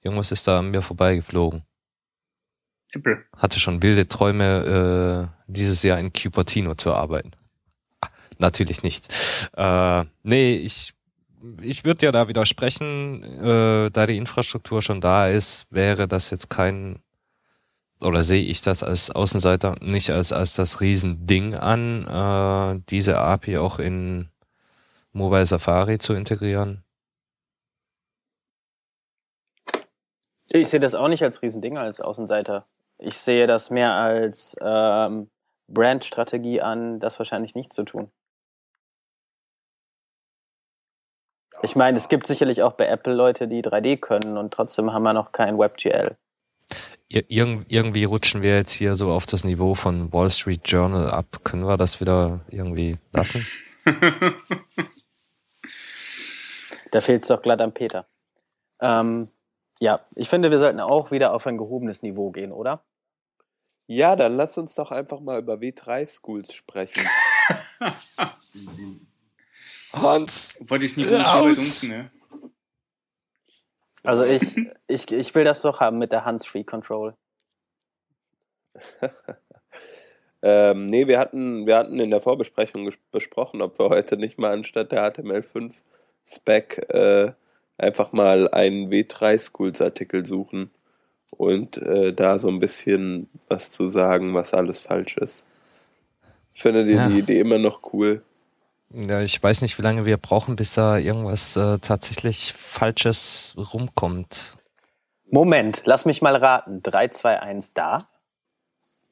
[0.02, 1.64] Irgendwas ist da an mir vorbeigeflogen.
[2.94, 3.24] Apple.
[3.38, 7.32] Hatte schon wilde Träume, äh, dieses Jahr in Cupertino zu arbeiten.
[8.02, 9.08] Ah, natürlich nicht.
[9.56, 10.94] Äh, nee, ich,
[11.62, 16.50] ich würde ja da widersprechen, äh, da die Infrastruktur schon da ist, wäre das jetzt
[16.50, 17.02] kein,
[18.02, 23.58] oder sehe ich das als Außenseiter nicht als, als das Riesending an, äh, diese API
[23.58, 24.30] auch in
[25.12, 26.84] Mobile Safari zu integrieren.
[30.50, 32.66] Ich sehe das auch nicht als Riesending als Außenseiter.
[33.00, 35.30] Ich sehe das mehr als ähm,
[35.68, 38.12] Brandstrategie an, das wahrscheinlich nicht zu tun.
[41.64, 45.04] Ich meine, es gibt sicherlich auch bei Apple Leute, die 3D können und trotzdem haben
[45.04, 46.18] wir noch kein WebGL.
[47.08, 51.40] Ir irgendwie rutschen wir jetzt hier so auf das Niveau von Wall Street Journal ab.
[51.46, 53.48] Können wir das wieder irgendwie lassen?
[56.92, 58.08] da fehlt es doch glatt am Peter.
[58.82, 59.30] Ähm,
[59.80, 62.84] ja, ich finde, wir sollten auch wieder auf ein gehobenes Niveau gehen, oder?
[63.88, 67.08] Ja, dann lass uns doch einfach mal über W3-Schools sprechen.
[69.94, 70.54] Hans.
[70.60, 72.12] Obwohl so weit unten, ne?
[74.04, 74.42] Also ich,
[74.88, 77.16] ich, ich will das doch haben mit der Hands-Free Control.
[80.42, 84.52] ähm, nee, wir hatten, wir hatten in der Vorbesprechung besprochen, ob wir heute nicht mal
[84.52, 85.74] anstatt der HTML5
[86.28, 87.32] Spec äh,
[87.78, 90.72] einfach mal einen W3-Schools-Artikel suchen
[91.32, 95.44] und äh, da so ein bisschen was zu sagen, was alles falsch ist.
[96.54, 97.08] Ich finde die, ja.
[97.08, 98.22] die Idee immer noch cool.
[98.94, 104.58] Ja, ich weiß nicht, wie lange wir brauchen, bis da irgendwas äh, tatsächlich Falsches rumkommt.
[105.26, 106.84] Moment, lass mich mal raten.
[106.84, 107.98] 3, 2, 1 da?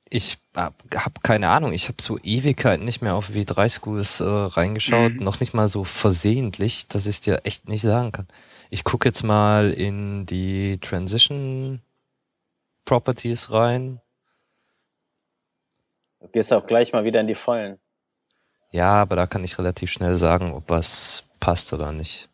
[0.08, 1.74] Ich habe hab keine Ahnung.
[1.74, 5.13] Ich habe so Ewigkeiten nicht mehr auf W3 Schools äh, reingeschaut.
[5.13, 5.24] Mhm.
[5.24, 8.28] Noch nicht mal so versehentlich, dass ich dir echt nicht sagen kann.
[8.70, 11.82] Ich gucke jetzt mal in die Transition
[12.86, 14.00] Properties rein.
[16.20, 17.80] Du gehst auch gleich mal wieder in die Vollen.
[18.72, 22.30] Ja, aber da kann ich relativ schnell sagen, ob was passt oder nicht.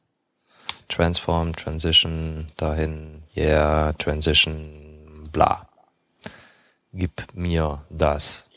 [0.88, 5.68] Transform, Transition, dahin, yeah, Transition, bla.
[6.94, 8.48] Gib mir das.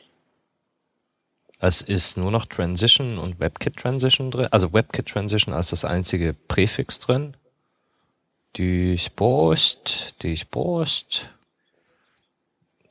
[1.59, 6.35] Es ist nur noch Transition und WebKit Transition drin, also WebKit Transition als das einzige
[6.35, 7.35] Präfix drin.
[8.55, 11.29] Durchbrust, Durchbrust.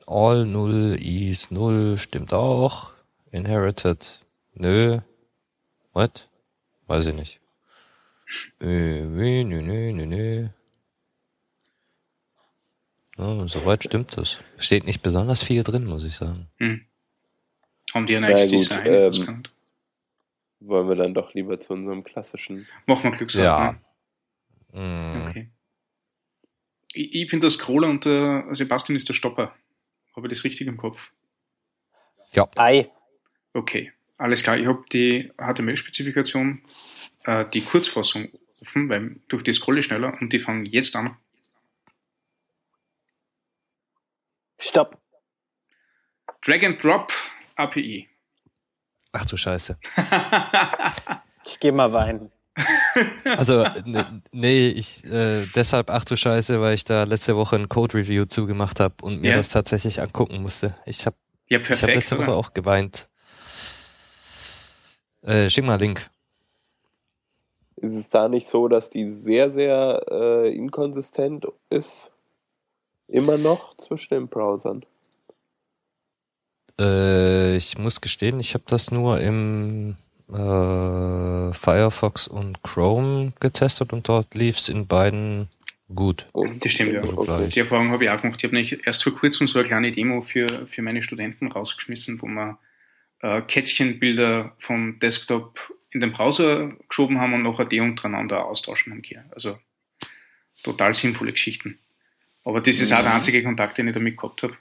[0.06, 2.92] All 0 is 0 stimmt auch.
[3.32, 4.19] Inherited
[4.54, 5.00] Nö.
[5.92, 6.28] What?
[6.86, 7.40] Weiß ich nicht.
[8.60, 10.48] Nö, nö, nö, nö, nö.
[13.18, 14.42] Ja, soweit stimmt das.
[14.58, 16.48] Steht nicht besonders viel drin, muss ich sagen.
[16.58, 16.86] Hm.
[17.92, 18.86] Haben die ein neues Design?
[18.86, 19.42] Ähm,
[20.60, 22.66] wollen wir dann doch lieber zu unserem klassischen.
[22.86, 23.44] Machen wir Glücksrad.
[23.44, 23.80] Ja.
[24.72, 25.28] Ne?
[25.28, 25.50] Okay.
[26.92, 29.54] Ich, ich, bin der Scroller und der Sebastian ist der Stopper.
[30.14, 31.12] Habe ich das richtig im Kopf?
[32.32, 32.48] Ja.
[32.56, 32.90] Ei.
[33.52, 33.92] Okay.
[34.20, 36.62] Alles klar, ich habe die HTML-Spezifikation,
[37.24, 38.28] äh, die Kurzfassung
[38.60, 41.16] offen, weil durch die scrolle ich schneller und die fangen jetzt an.
[44.58, 45.00] Stopp.
[46.42, 47.14] Drag and Drop
[47.56, 48.10] API.
[49.12, 49.78] Ach du Scheiße.
[51.46, 52.30] ich gehe mal weinen.
[53.24, 57.70] Also, ne, nee, ich, äh, deshalb, ach du Scheiße, weil ich da letzte Woche ein
[57.70, 59.36] Code-Review zugemacht habe und mir ja.
[59.38, 60.76] das tatsächlich angucken musste.
[60.84, 61.16] Ich habe
[61.48, 63.09] ja, ich hab letzte Woche auch geweint.
[65.22, 66.10] Äh, schick mal Link.
[67.76, 72.12] Ist es da nicht so, dass die sehr, sehr äh, inkonsistent ist?
[73.08, 74.84] Immer noch zwischen den Browsern?
[76.78, 79.96] Äh, ich muss gestehen, ich habe das nur im
[80.28, 85.48] äh, Firefox und Chrome getestet und dort lief es in beiden
[85.94, 86.28] gut.
[86.60, 87.02] das stimmt, ja.
[87.02, 87.48] Okay.
[87.48, 88.38] Die Erfahrung habe ich auch gemacht.
[88.38, 92.22] Ich habe nämlich erst vor kurzem so eine kleine Demo für, für meine Studenten rausgeschmissen,
[92.22, 92.58] wo man
[93.20, 99.02] äh, Kätzchenbilder vom Desktop in den Browser geschoben haben und nachher die untereinander austauschen haben
[99.02, 99.30] können.
[99.32, 99.58] Also
[100.62, 101.78] total sinnvolle Geschichten.
[102.44, 104.56] Aber das ist auch der einzige Kontakt, den ich damit gehabt habe.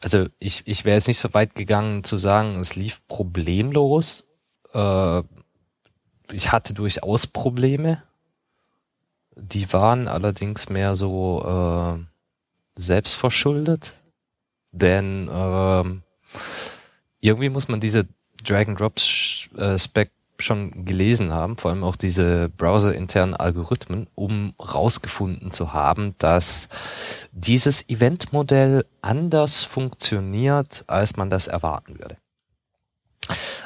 [0.00, 4.26] Also ich, ich wäre jetzt nicht so weit gegangen zu sagen, es lief problemlos.
[4.72, 5.22] Äh,
[6.32, 8.02] ich hatte durchaus Probleme.
[9.36, 13.94] Die waren allerdings mehr so äh, selbstverschuldet.
[14.72, 15.84] Denn äh,
[17.24, 18.06] irgendwie muss man diese
[18.44, 26.14] Drag-and-Drop-Spec äh, schon gelesen haben, vor allem auch diese browser-internen Algorithmen, um rausgefunden zu haben,
[26.18, 26.68] dass
[27.30, 32.16] dieses Event-Modell anders funktioniert, als man das erwarten würde.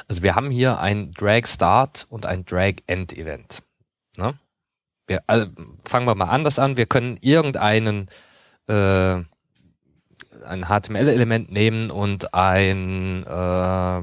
[0.07, 3.63] Also wir haben hier ein Drag-Start und ein Drag-End-Event.
[4.17, 4.37] Ne?
[5.09, 5.47] wir, also
[5.85, 6.77] fangen wir mal anders an.
[6.77, 8.07] Wir können irgendeinen
[8.67, 9.23] äh,
[10.43, 14.01] ein HTML-Element nehmen und ein, äh,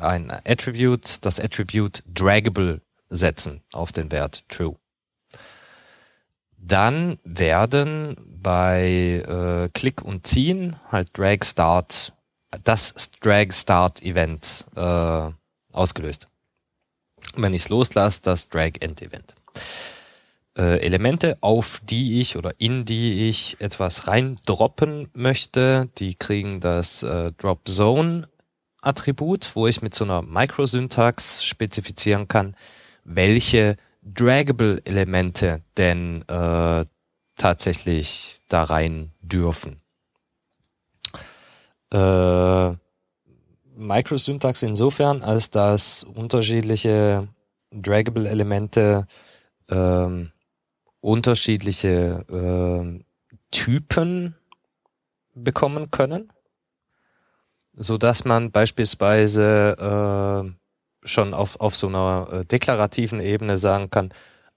[0.00, 4.76] ein Attribute, das Attribute Draggable setzen auf den Wert True.
[6.58, 12.12] Dann werden bei äh, Klick und Ziehen halt Drag Start,
[12.64, 15.30] das Drag Start Event äh,
[15.72, 16.28] ausgelöst.
[17.36, 19.34] wenn ich es loslasse, das Drag End Event
[20.56, 25.88] äh, Elemente, auf die ich oder in die ich etwas reindroppen möchte.
[25.98, 28.28] Die kriegen das äh, Drop Zone
[28.80, 32.56] Attribut, wo ich mit so einer Microsyntax spezifizieren kann,
[33.04, 36.84] welche draggable Elemente denn äh,
[37.36, 39.80] tatsächlich da rein dürfen.
[41.92, 42.76] Äh,
[43.76, 47.28] Microsyntax insofern, als dass unterschiedliche
[47.72, 49.06] draggable Elemente
[49.68, 50.32] ähm,
[51.06, 53.04] unterschiedliche äh,
[53.52, 54.34] Typen
[55.34, 56.32] bekommen können,
[57.74, 64.12] so dass man beispielsweise äh, schon auf, auf so einer äh, deklarativen Ebene sagen kann,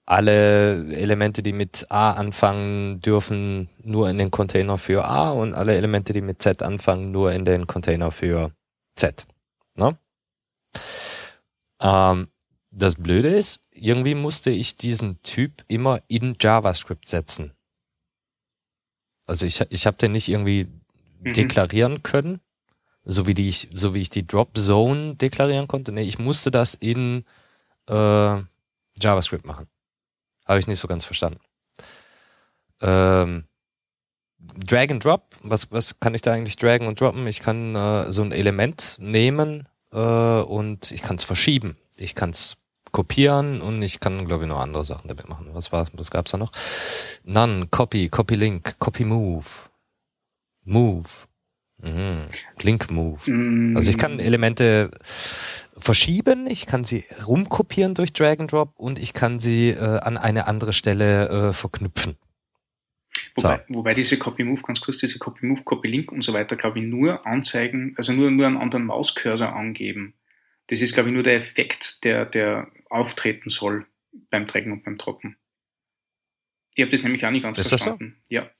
[0.06, 5.76] alle Elemente, die mit A anfangen, dürfen nur in den Container für A und alle
[5.76, 8.50] Elemente, die mit Z anfangen, nur in den Container für
[8.96, 9.24] Z.
[9.76, 9.96] Ne?
[11.80, 12.26] Ähm,
[12.72, 17.52] das Blöde ist, irgendwie musste ich diesen Typ immer in JavaScript setzen.
[19.26, 20.68] Also ich, ich habe den nicht irgendwie
[21.20, 21.32] mhm.
[21.32, 22.40] deklarieren können,
[23.04, 25.92] so wie, die ich, so wie ich die Drop Zone deklarieren konnte.
[25.92, 27.24] Nee, ich musste das in
[27.88, 28.42] äh,
[29.00, 29.66] JavaScript machen.
[30.46, 31.40] Habe ich nicht so ganz verstanden.
[32.80, 33.44] Ähm,
[34.38, 37.26] Drag and Drop, was, was kann ich da eigentlich dragen und droppen?
[37.26, 41.76] Ich kann äh, so ein Element nehmen äh, und ich kann es verschieben.
[41.96, 42.56] Ich kann es
[42.92, 45.48] kopieren und ich kann, glaube ich, noch andere Sachen damit machen.
[45.52, 46.52] Was war, was gab's da noch?
[47.24, 49.46] None, Copy, Copy Link, Copy Move,
[50.64, 51.08] Move,
[51.78, 52.28] mhm.
[52.60, 53.30] Link Move.
[53.30, 53.76] Mm.
[53.76, 54.90] Also ich kann Elemente
[55.76, 60.16] verschieben, ich kann sie rumkopieren durch Drag and Drop und ich kann sie äh, an
[60.16, 62.16] eine andere Stelle äh, verknüpfen.
[63.34, 63.74] Wobei, so.
[63.74, 66.78] wobei diese Copy Move, ganz kurz, diese Copy Move, Copy Link und so weiter, glaube
[66.78, 70.14] ich, nur anzeigen, also nur, nur einen anderen Mauscursor angeben.
[70.68, 73.86] Das ist, glaube ich, nur der Effekt, der, der auftreten soll
[74.30, 75.36] beim Trecken und beim Trocken.
[76.74, 78.16] Ich habe das nämlich auch nicht ganz ist verstanden.
[78.28, 78.34] So?
[78.34, 78.50] Ja.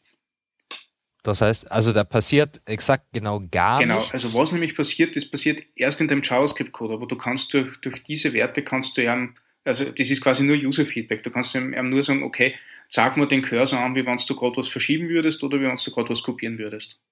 [1.22, 4.12] Das heißt, also da passiert exakt genau gar genau, nichts.
[4.12, 7.76] Genau, also was nämlich passiert, das passiert erst in dem JavaScript-Code, aber du kannst durch,
[7.82, 9.28] durch diese Werte kannst du ja,
[9.64, 12.54] also das ist quasi nur User-Feedback, du kannst ihm nur sagen, okay,
[12.88, 15.76] sag mal den Cursor an, wie wenn du gerade was verschieben würdest oder wie wenn
[15.76, 17.02] du gerade was kopieren würdest.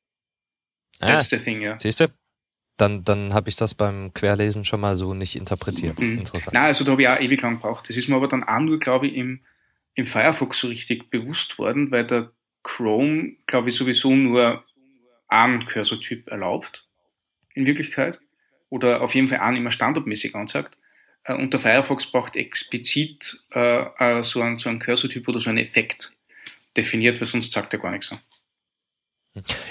[1.00, 1.78] That's ah, the thing, ja.
[1.78, 2.06] Siehst du?
[2.78, 5.98] Dann, dann habe ich das beim Querlesen schon mal so nicht interpretiert.
[6.00, 6.18] Mhm.
[6.18, 6.54] Interessant.
[6.54, 7.88] Nein, also da habe ich auch ewig lang gebraucht.
[7.88, 9.40] Das ist mir aber dann auch nur, glaube ich, im,
[9.94, 12.30] im Firefox so richtig bewusst worden, weil der
[12.62, 14.64] Chrome, glaube ich, sowieso nur
[15.26, 16.86] einen Cursor-Typ erlaubt,
[17.54, 18.20] in Wirklichkeit.
[18.70, 20.78] Oder auf jeden Fall einen immer standardmäßig anzeigt.
[21.24, 25.50] Äh, und der Firefox braucht explizit äh, äh, so einen, so einen Cursor-Typ oder so
[25.50, 26.12] einen Effekt
[26.76, 28.20] definiert, weil sonst sagt er gar nichts an.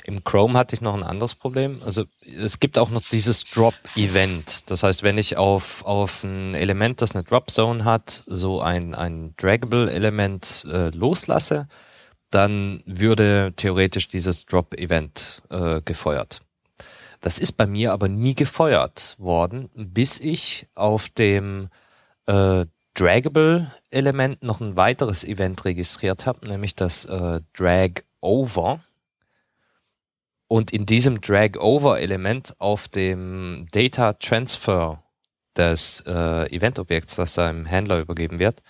[0.05, 1.81] Im Chrome hatte ich noch ein anderes Problem.
[1.83, 4.69] Also es gibt auch noch dieses Drop-Event.
[4.69, 9.33] Das heißt, wenn ich auf, auf ein Element, das eine Drop-Zone hat, so ein, ein
[9.37, 11.67] Draggable-Element äh, loslasse,
[12.29, 16.41] dann würde theoretisch dieses Drop-Event äh, gefeuert.
[17.21, 21.69] Das ist bei mir aber nie gefeuert worden, bis ich auf dem
[22.27, 28.81] äh, Draggable-Element noch ein weiteres Event registriert habe, nämlich das äh, Drag-Over
[30.47, 35.03] und in diesem Drag-Over-Element auf dem Data Transfer
[35.55, 38.61] des äh, Event-Objekts, das seinem Händler übergeben wird,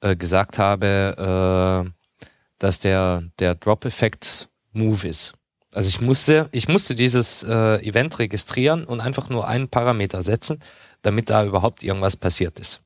[0.00, 2.24] äh, gesagt habe, äh,
[2.58, 5.34] dass der, der Drop-Effekt Move ist.
[5.72, 10.60] Also ich musste, ich musste dieses äh, Event registrieren und einfach nur einen Parameter setzen,
[11.02, 12.82] damit da überhaupt irgendwas passiert ist.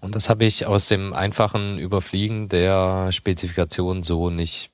[0.00, 4.70] Und das habe ich aus dem einfachen Überfliegen der Spezifikation so nicht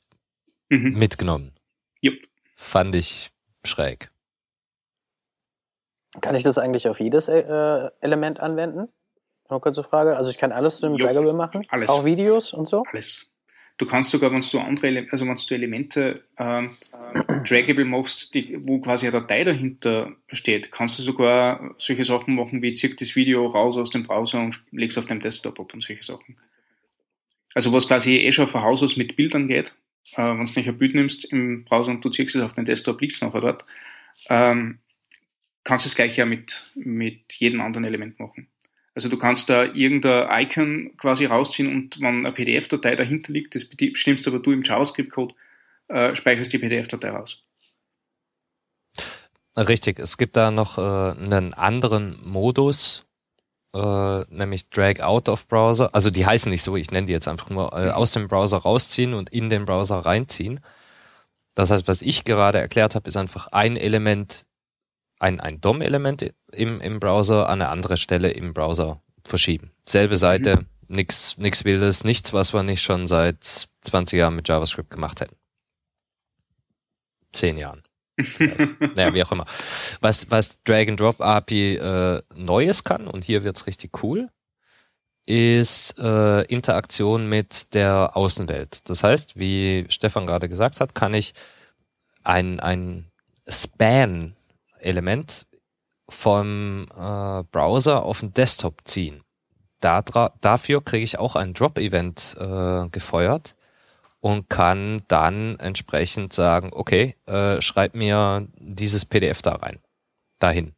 [0.68, 0.98] mhm.
[0.98, 1.52] mitgenommen.
[2.60, 3.30] Fand ich
[3.64, 4.10] schräg.
[6.20, 8.88] Kann ich das eigentlich auf jedes äh, Element anwenden?
[9.48, 10.16] Noch kurze Frage.
[10.16, 11.62] Also ich kann alles im Draggable machen?
[11.68, 11.88] Alles.
[11.88, 12.82] Auch Videos und so?
[12.90, 13.32] Alles.
[13.78, 16.68] Du kannst sogar, wenn du andere, also wenn du Elemente ähm,
[17.48, 22.60] Draggable machst, die, wo quasi eine Datei dahinter steht, kannst du sogar solche Sachen machen
[22.60, 25.84] wie zieh das Video raus aus dem Browser und legst auf deinem Desktop ab und
[25.84, 26.34] solche Sachen.
[27.54, 29.74] Also was quasi eh schon von Haus aus mit Bildern geht,
[30.12, 32.64] äh, wenn du nicht ein Bild nimmst im Browser und du ziehst es auf den
[32.64, 33.64] Desktop, liegt es nachher dort,
[34.28, 34.78] ähm,
[35.64, 38.48] kannst du das gleiche ja mit, mit jedem anderen Element machen.
[38.94, 43.64] Also du kannst da irgendein Icon quasi rausziehen und wenn eine PDF-Datei dahinter liegt, das
[43.64, 45.34] bestimmst aber du im JavaScript-Code,
[45.88, 47.44] äh, speicherst die PDF-Datei raus.
[49.56, 53.07] Richtig, es gibt da noch äh, einen anderen Modus,
[53.74, 55.94] äh, nämlich Drag Out of Browser.
[55.94, 58.58] Also die heißen nicht so, ich nenne die jetzt einfach nur äh, aus dem Browser
[58.58, 60.60] rausziehen und in den Browser reinziehen.
[61.54, 64.46] Das heißt, was ich gerade erklärt habe, ist einfach ein Element,
[65.18, 69.72] ein, ein DOM-Element im, im Browser an eine andere Stelle im Browser verschieben.
[69.86, 70.16] Selbe.
[70.16, 70.66] Seite, mhm.
[70.86, 75.36] nix, nix Wildes, nichts, was wir nicht schon seit 20 Jahren mit JavaScript gemacht hätten.
[77.32, 77.82] Zehn Jahren.
[78.94, 79.46] Naja, wie auch immer.
[80.00, 84.28] Was, was Drag and Drop API äh, Neues kann, und hier wird's richtig cool,
[85.26, 88.88] ist äh, Interaktion mit der Außenwelt.
[88.88, 91.34] Das heißt, wie Stefan gerade gesagt hat, kann ich
[92.24, 93.10] ein, ein
[93.46, 95.46] Span-Element
[96.08, 99.22] vom äh, Browser auf den Desktop ziehen.
[99.80, 100.02] Da,
[100.40, 103.54] dafür kriege ich auch ein Drop-Event äh, gefeuert
[104.28, 109.78] und kann dann entsprechend sagen, okay, äh, schreib mir dieses PDF da rein,
[110.38, 110.74] dahin.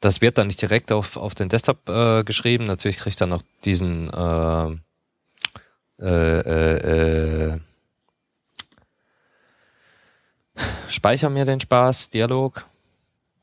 [0.00, 2.64] Das wird dann nicht direkt auf, auf den Desktop äh, geschrieben.
[2.64, 4.70] Natürlich kriegt er noch diesen äh,
[6.00, 7.60] äh, äh, äh,
[10.88, 12.66] Speicher mir den Spaß, Dialog,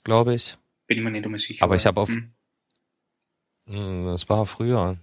[0.03, 0.57] glaube ich.
[0.87, 1.63] Bin mir nicht immer sicher.
[1.63, 2.09] Aber ich habe auf.
[2.09, 2.33] Hm.
[3.67, 4.05] hm.
[4.07, 4.97] Das war früher.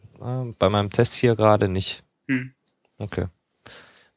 [0.59, 2.05] Bei meinem Test hier gerade nicht.
[2.29, 2.53] Hm.
[3.01, 3.27] Okay.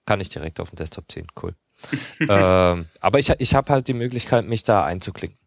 [0.05, 1.27] Kann ich direkt auf den Desktop ziehen.
[1.41, 1.55] Cool.
[2.19, 5.37] ähm, aber ich, ich habe halt die Möglichkeit, mich da einzuklicken.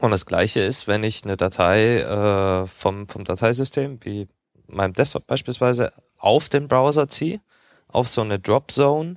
[0.00, 4.28] Und das gleiche ist, wenn ich eine Datei äh, vom, vom Dateisystem, wie
[4.66, 7.40] meinem Desktop beispielsweise, auf den Browser ziehe,
[7.88, 9.16] auf so eine Drop Zone,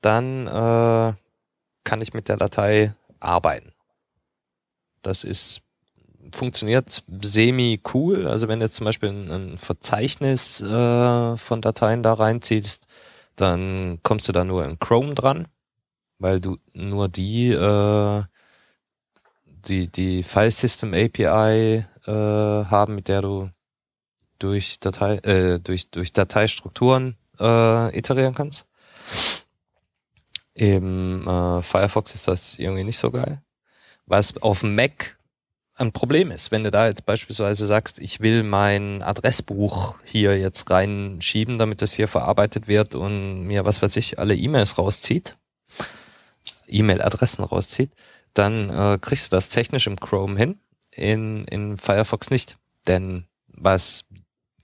[0.00, 1.14] dann äh,
[1.84, 3.72] kann ich mit der Datei arbeiten.
[5.02, 5.60] Das ist
[6.32, 8.26] funktioniert semi cool.
[8.26, 12.86] Also wenn du jetzt zum Beispiel ein, ein Verzeichnis äh, von Dateien da reinziehst,
[13.36, 15.48] dann kommst du da nur in Chrome dran,
[16.18, 18.22] weil du nur die äh,
[19.46, 23.50] die die File System API äh, haben, mit der du
[24.38, 28.66] durch Datei äh, durch durch Dateistrukturen äh, iterieren kannst.
[30.54, 33.42] Im äh, Firefox ist das irgendwie nicht so geil.
[34.06, 35.16] Was auf dem Mac
[35.76, 40.70] ein Problem ist, wenn du da jetzt beispielsweise sagst, ich will mein Adressbuch hier jetzt
[40.70, 45.36] reinschieben, damit das hier verarbeitet wird und mir, was weiß ich, alle E-Mails rauszieht,
[46.68, 47.90] E-Mail-Adressen rauszieht,
[48.34, 50.60] dann äh, kriegst du das technisch im Chrome hin,
[50.92, 52.56] in, in Firefox nicht.
[52.86, 54.04] Denn was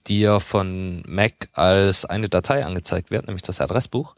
[0.07, 4.15] dir von Mac als eine Datei angezeigt wird, nämlich das Adressbuch,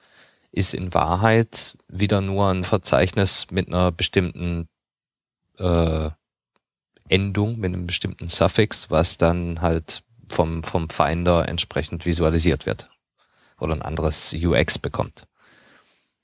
[0.52, 4.68] ist in Wahrheit wieder nur ein Verzeichnis mit einer bestimmten
[5.58, 6.12] äh,
[7.10, 12.90] Endung, mit einem bestimmten Suffix, was dann halt vom, vom Finder entsprechend visualisiert wird
[13.60, 15.28] oder ein anderes UX bekommt.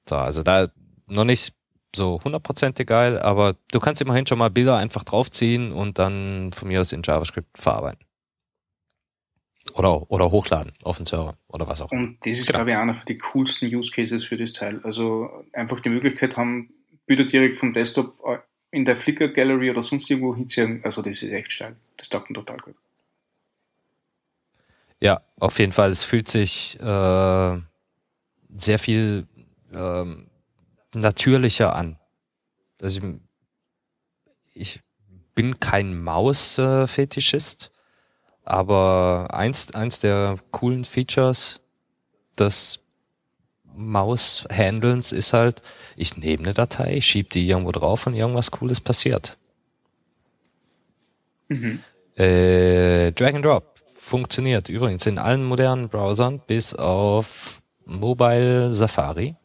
[0.07, 0.69] So, also da
[1.07, 1.53] noch nicht
[1.95, 6.67] so hundertprozentig geil, aber du kannst immerhin schon mal Bilder einfach draufziehen und dann von
[6.67, 8.05] mir aus in JavaScript verarbeiten.
[9.73, 11.91] Oder, oder hochladen auf den Server oder was auch.
[11.91, 12.59] Und das ist, genau.
[12.59, 14.79] glaube ich, einer der coolsten Use Cases für das Teil.
[14.83, 16.73] Also einfach die Möglichkeit haben,
[17.05, 18.19] Bilder direkt vom Desktop
[18.71, 20.81] in der Flickr Gallery oder sonst irgendwo hinziehen.
[20.83, 21.75] Also das ist echt stark.
[21.97, 22.75] Das taugt mir total gut.
[24.99, 25.91] Ja, auf jeden Fall.
[25.91, 27.57] Es fühlt sich äh,
[28.49, 29.27] sehr viel
[29.71, 30.29] ähm,
[30.93, 31.97] natürlicher an.
[32.81, 33.13] Also ich,
[34.53, 34.81] ich
[35.35, 37.71] bin kein Maus-Fetischist,
[38.43, 41.61] aber eins, eins der coolen Features
[42.37, 42.79] des
[43.79, 45.61] Maus-Handelns ist halt,
[45.95, 49.37] ich nehme eine Datei, schiebe die irgendwo drauf und irgendwas Cooles passiert.
[51.47, 51.81] Mhm.
[52.15, 59.35] Äh, Drag and Drop funktioniert übrigens in allen modernen Browsern bis auf Mobile Safari,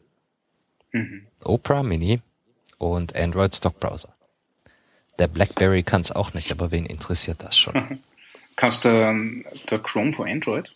[0.91, 1.27] mhm.
[1.43, 2.21] Opera Mini
[2.77, 4.13] und Android Stock Browser.
[5.17, 7.99] Der BlackBerry kann es auch nicht, aber wen interessiert das schon?
[8.57, 10.75] Kannst du ähm, der Chrome für Android?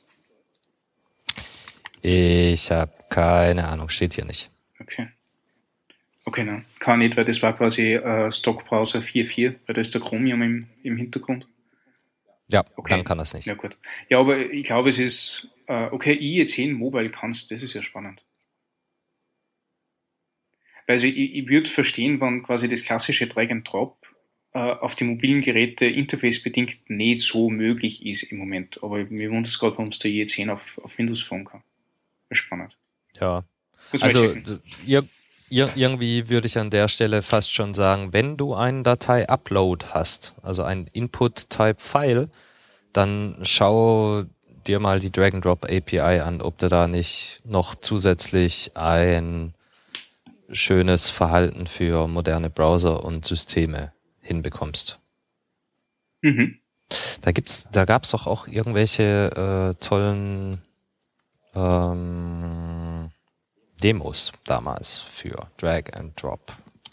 [2.01, 4.49] Ich habe keine Ahnung, steht hier nicht.
[4.79, 5.09] Okay.
[6.25, 6.65] Okay, nein.
[6.79, 10.67] Kann nicht, weil das war quasi äh, Stock-Browser 4.4, weil da ist der Chromium im,
[10.83, 11.47] im Hintergrund.
[12.47, 12.95] Ja, okay.
[12.95, 13.45] dann kann das nicht.
[13.45, 13.77] Ja, gut.
[14.09, 18.25] Ja, aber ich glaube, es ist, äh, okay, IE10 Mobile kannst, das ist ja spannend.
[20.87, 24.07] Also ich, ich würde verstehen, wenn quasi das klassische Drag and Drop
[24.53, 28.83] äh, auf die mobilen Geräte interface-bedingt nicht so möglich ist im Moment.
[28.83, 31.61] Aber mir wundert es gerade, warum es der IE10 auf, auf Windows Phone kann.
[32.31, 32.78] Spannend.
[33.19, 33.43] Ja.
[34.01, 34.35] Also
[34.85, 35.07] ihr,
[35.49, 40.35] Ir irgendwie würde ich an der Stelle fast schon sagen, wenn du einen Datei-Upload hast,
[40.43, 42.29] also ein Input-Type-File,
[42.93, 44.25] dann schau
[44.67, 49.55] dir mal die Drag-and-Drop-API an, ob du da nicht noch zusätzlich ein
[50.51, 53.91] schönes Verhalten für moderne Browser und Systeme
[54.21, 54.99] hinbekommst.
[56.21, 56.59] Mhm.
[57.21, 60.57] Da gibt's, da gab's doch auch irgendwelche äh, tollen
[61.55, 62.48] ähm,
[63.79, 66.39] Demos damals für Drag and Drop.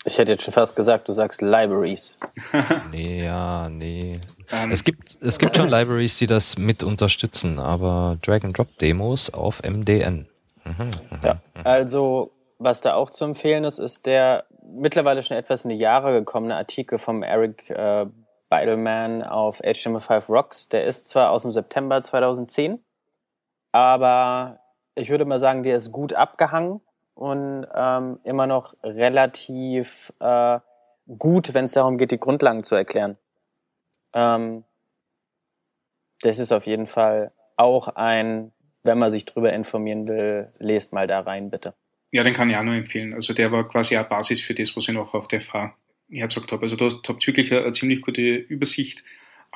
[0.04, 2.18] Ich hätte jetzt schon fast gesagt, du sagst Libraries.
[2.92, 4.20] nee, ja, nee.
[4.52, 4.58] Um.
[4.58, 4.70] Ähm.
[4.70, 9.30] Es gibt, es gibt schon Libraries, die das mit unterstützen, aber Drag and Drop Demos
[9.34, 10.28] auf MDN.
[10.64, 10.90] Mhm, mhm,
[11.22, 11.60] ja, mhm.
[11.64, 16.12] also was da auch zu empfehlen ist, ist der mittlerweile schon etwas in die Jahre
[16.12, 18.06] gekommene Artikel vom Eric äh,
[18.48, 20.68] Beidelman auf HTML5 Rocks.
[20.68, 22.82] Der ist zwar aus dem September 2010,
[23.72, 24.60] aber
[24.96, 26.80] ich würde mal sagen, der ist gut abgehangen
[27.14, 30.58] und ähm, immer noch relativ äh,
[31.18, 33.16] gut, wenn es darum geht, die Grundlagen zu erklären.
[34.12, 34.64] Ähm,
[36.22, 41.06] das ist auf jeden Fall auch ein, wenn man sich drüber informieren will, lest mal
[41.06, 41.74] da rein, bitte.
[42.10, 43.12] Ja, den kann ich auch nur empfehlen.
[43.14, 45.74] Also der war quasi auch Basis für das, was ich noch auf der FH
[46.08, 46.62] hergezogen habe.
[46.62, 49.04] Also habt wirklich eine, eine, ziemlich gute Übersicht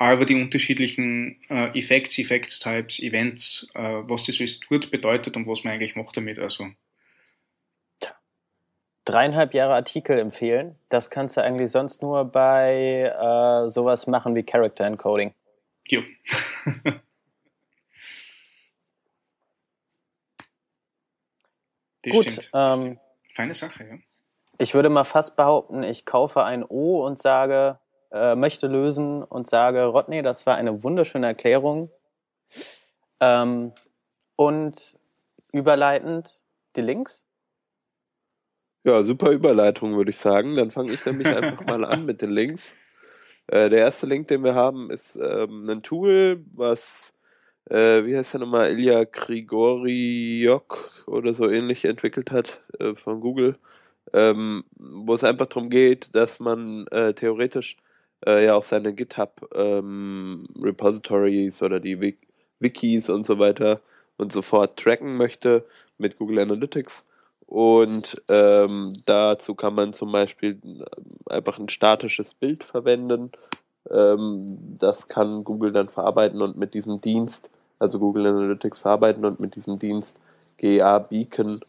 [0.09, 5.47] über die unterschiedlichen äh, Effects, Effects Types, Events, äh, was das alles tut, bedeutet und
[5.47, 6.39] was man eigentlich macht damit.
[6.39, 6.71] Also
[9.05, 10.75] dreieinhalb Jahre Artikel empfehlen.
[10.89, 15.33] Das kannst du eigentlich sonst nur bei äh, sowas machen wie Character Encoding.
[15.87, 16.01] Jo.
[22.03, 22.49] Das Gut, stimmt.
[22.55, 22.99] Ähm,
[23.31, 23.95] Feine Sache, ja.
[24.57, 27.77] Ich würde mal fast behaupten, ich kaufe ein O und sage,
[28.11, 31.89] äh, möchte lösen und sage, Rodney, das war eine wunderschöne Erklärung.
[33.19, 33.71] Ähm,
[34.35, 34.97] und
[35.51, 36.41] überleitend
[36.75, 37.23] die Links.
[38.83, 40.55] Ja, super Überleitung, würde ich sagen.
[40.55, 42.75] Dann fange ich nämlich einfach mal an mit den Links.
[43.47, 47.13] Äh, der erste Link, den wir haben, ist ähm, ein Tool, was
[47.69, 53.57] äh, wie heißt der nochmal, Ilya Grigoriok oder so ähnlich entwickelt hat äh, von Google,
[54.13, 57.77] ähm, wo es einfach darum geht, dass man äh, theoretisch
[58.25, 62.19] äh, ja auch seine GitHub ähm, oder die Wik
[62.59, 63.81] Wikis und so weiter
[64.17, 65.65] und so fort tracken möchte
[65.97, 67.07] mit Google Analytics.
[67.47, 70.59] Und ähm, dazu kann man zum Beispiel
[71.27, 73.31] einfach ein statisches Bild verwenden
[73.89, 77.49] ähm, das kann Google dann verarbeiten und mit diesem Dienst,
[77.79, 80.17] also Google Analytics verarbeiten und mit diesem Dienst
[80.57, 81.59] GA Beacon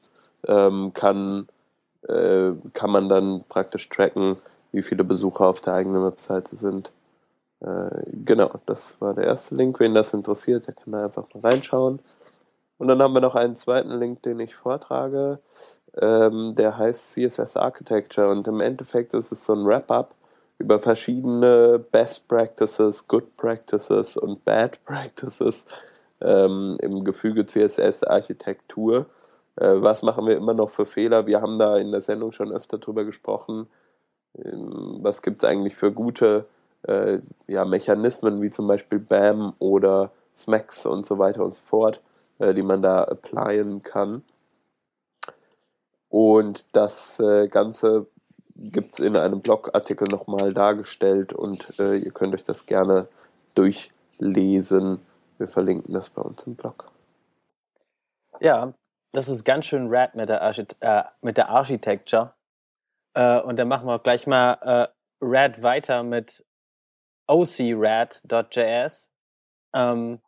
[0.46, 1.48] ähm, kann,
[2.06, 4.36] äh, kann man dann praktisch tracken,
[4.72, 6.92] wie viele Besucher auf der eigenen Webseite sind.
[7.60, 9.78] Äh, genau, das war der erste Link.
[9.78, 12.00] Wen das interessiert, der kann da einfach mal reinschauen.
[12.78, 15.38] Und dann haben wir noch einen zweiten Link, den ich vortrage.
[16.00, 20.14] Ähm, der heißt CSS Architecture und im Endeffekt ist es so ein Wrap-up
[20.58, 25.66] über verschiedene Best Practices, Good Practices und Bad Practices
[26.20, 29.06] ähm, im Gefüge CSS-Architektur.
[29.56, 31.26] Äh, was machen wir immer noch für Fehler?
[31.26, 33.68] Wir haben da in der Sendung schon öfter drüber gesprochen.
[34.36, 36.46] Ähm, was gibt es eigentlich für gute
[36.82, 42.00] äh, ja, Mechanismen, wie zum Beispiel BAM oder SMAX und so weiter und so fort,
[42.38, 44.22] äh, die man da applyen kann.
[46.08, 48.06] Und das äh, Ganze
[48.54, 53.08] gibt es in einem Blogartikel nochmal dargestellt und äh, ihr könnt euch das gerne
[53.54, 55.00] durchlesen.
[55.38, 56.90] Wir verlinken das bei uns im Blog.
[58.40, 58.74] Ja,
[59.12, 62.34] das ist ganz schön rad mit der, Archit äh, mit der Architecture.
[63.14, 64.88] Äh, und dann machen wir auch gleich mal äh,
[65.20, 66.44] rad weiter mit
[67.26, 69.10] ocrad.js,
[69.74, 70.20] ähm,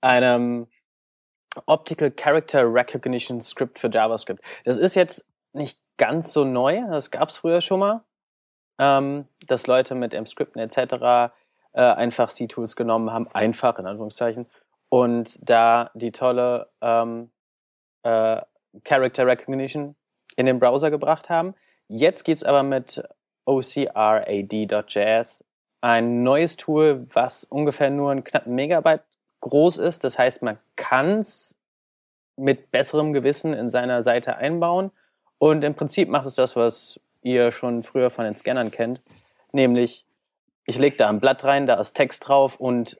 [0.00, 0.68] einem
[1.66, 4.44] Optical Character Recognition Script für JavaScript.
[4.64, 6.82] Das ist jetzt nicht ganz so neu.
[6.88, 8.04] Das gab es früher schon mal,
[8.78, 11.32] ähm, dass Leute mit M-Scripten etc.
[11.72, 14.46] Äh, einfach C-Tools genommen haben, einfach in Anführungszeichen,
[14.88, 17.30] und da die tolle ähm,
[18.02, 18.42] äh,
[18.84, 19.96] Character Recognition
[20.40, 21.54] in den Browser gebracht haben.
[21.88, 23.02] Jetzt gibt es aber mit
[23.44, 25.44] OCRAD.js
[25.80, 29.02] ein neues Tool, was ungefähr nur ein knappen Megabyte
[29.40, 30.04] groß ist.
[30.04, 31.56] Das heißt, man kann es
[32.36, 34.90] mit besserem Gewissen in seiner Seite einbauen
[35.38, 39.02] und im Prinzip macht es das, was ihr schon früher von den Scannern kennt,
[39.52, 40.06] nämlich
[40.64, 42.98] ich lege da ein Blatt rein, da ist Text drauf und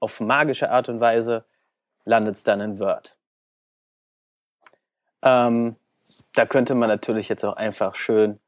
[0.00, 1.44] auf magische Art und Weise
[2.04, 3.12] landet es dann in Word.
[5.22, 5.76] Ähm,
[6.34, 8.38] da könnte man natürlich jetzt auch einfach schön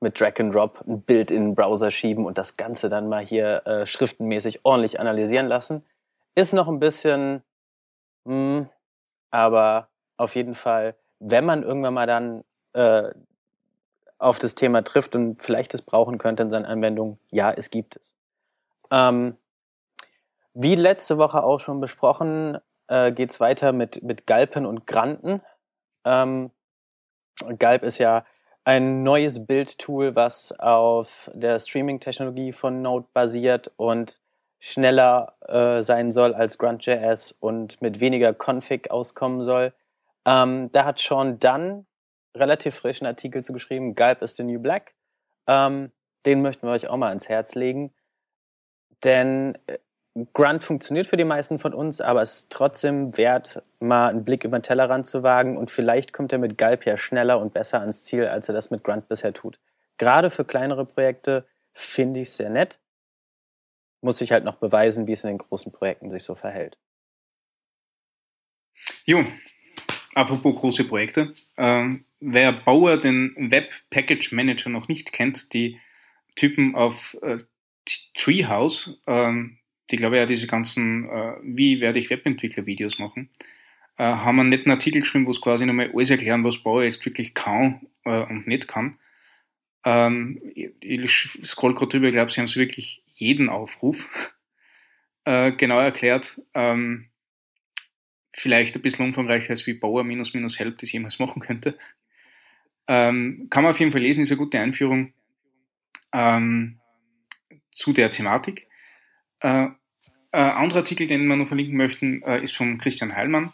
[0.00, 3.24] mit Drag and Drop ein Bild in den Browser schieben und das Ganze dann mal
[3.24, 5.84] hier äh, schriftenmäßig ordentlich analysieren lassen.
[6.34, 7.42] Ist noch ein bisschen,
[8.24, 8.68] mh, hm,
[9.30, 13.10] aber auf jeden Fall, wenn man irgendwann mal dann äh,
[14.18, 17.18] auf das Thema trifft und vielleicht es brauchen könnte in seinen Anwendungen.
[17.30, 18.14] Ja, es gibt es.
[18.90, 19.36] Ähm,
[20.54, 25.42] wie letzte Woche auch schon besprochen, äh, geht es weiter mit, mit Galpen und Granten.
[26.04, 26.50] Ähm,
[27.58, 28.24] Galp ist ja
[28.64, 34.20] ein neues Bildtool, was auf der Streaming-Technologie von Node basiert und
[34.60, 39.72] schneller äh, sein soll als Grunt.js und mit weniger Config auskommen soll.
[40.24, 41.86] Ähm, da hat Sean Dunn
[42.36, 44.94] relativ frischen Artikel zu geschrieben, Galp is the New Black.
[45.48, 45.90] Ähm,
[46.24, 47.92] den möchten wir euch auch mal ans Herz legen.
[49.02, 49.78] Denn äh,
[50.34, 54.44] Grunt funktioniert für die meisten von uns, aber es ist trotzdem wert, mal einen Blick
[54.44, 57.80] über den Tellerrand zu wagen und vielleicht kommt er mit Galp ja schneller und besser
[57.80, 59.58] ans Ziel, als er das mit Grunt bisher tut.
[59.96, 62.78] Gerade für kleinere Projekte finde ich es sehr nett.
[64.02, 66.76] Muss sich halt noch beweisen, wie es in den großen Projekten sich so verhält.
[69.04, 69.24] Jo,
[70.14, 71.32] apropos große Projekte.
[71.56, 75.80] Ähm, wer Bauer den Web Package Manager noch nicht kennt, die
[76.34, 77.38] Typen auf äh,
[78.14, 79.58] Treehouse, ähm,
[79.92, 83.28] die glaube ja diese ganzen, äh, wie werde ich Webentwickler-Videos machen,
[83.98, 87.04] äh, haben einen netten Artikel geschrieben, wo es quasi nochmal alles erklären, was Bauer jetzt
[87.04, 88.98] wirklich kann äh, und nicht kann.
[89.84, 91.10] Ähm, ich,
[91.44, 94.34] scroll gerade drüber, ich glaube, sie haben so wirklich jeden Aufruf
[95.24, 96.40] äh, genau erklärt.
[96.54, 97.10] Ähm,
[98.32, 101.78] vielleicht ein bisschen umfangreicher als wie Bauer minus minus Help das jemals machen könnte.
[102.88, 105.12] Ähm, kann man auf jeden Fall lesen, ist eine gute Einführung
[106.12, 106.80] ähm,
[107.72, 108.68] zu der Thematik.
[109.40, 109.68] Äh,
[110.32, 113.52] äh, anderer Artikel, den wir noch verlinken möchten, äh, ist von Christian Heilmann.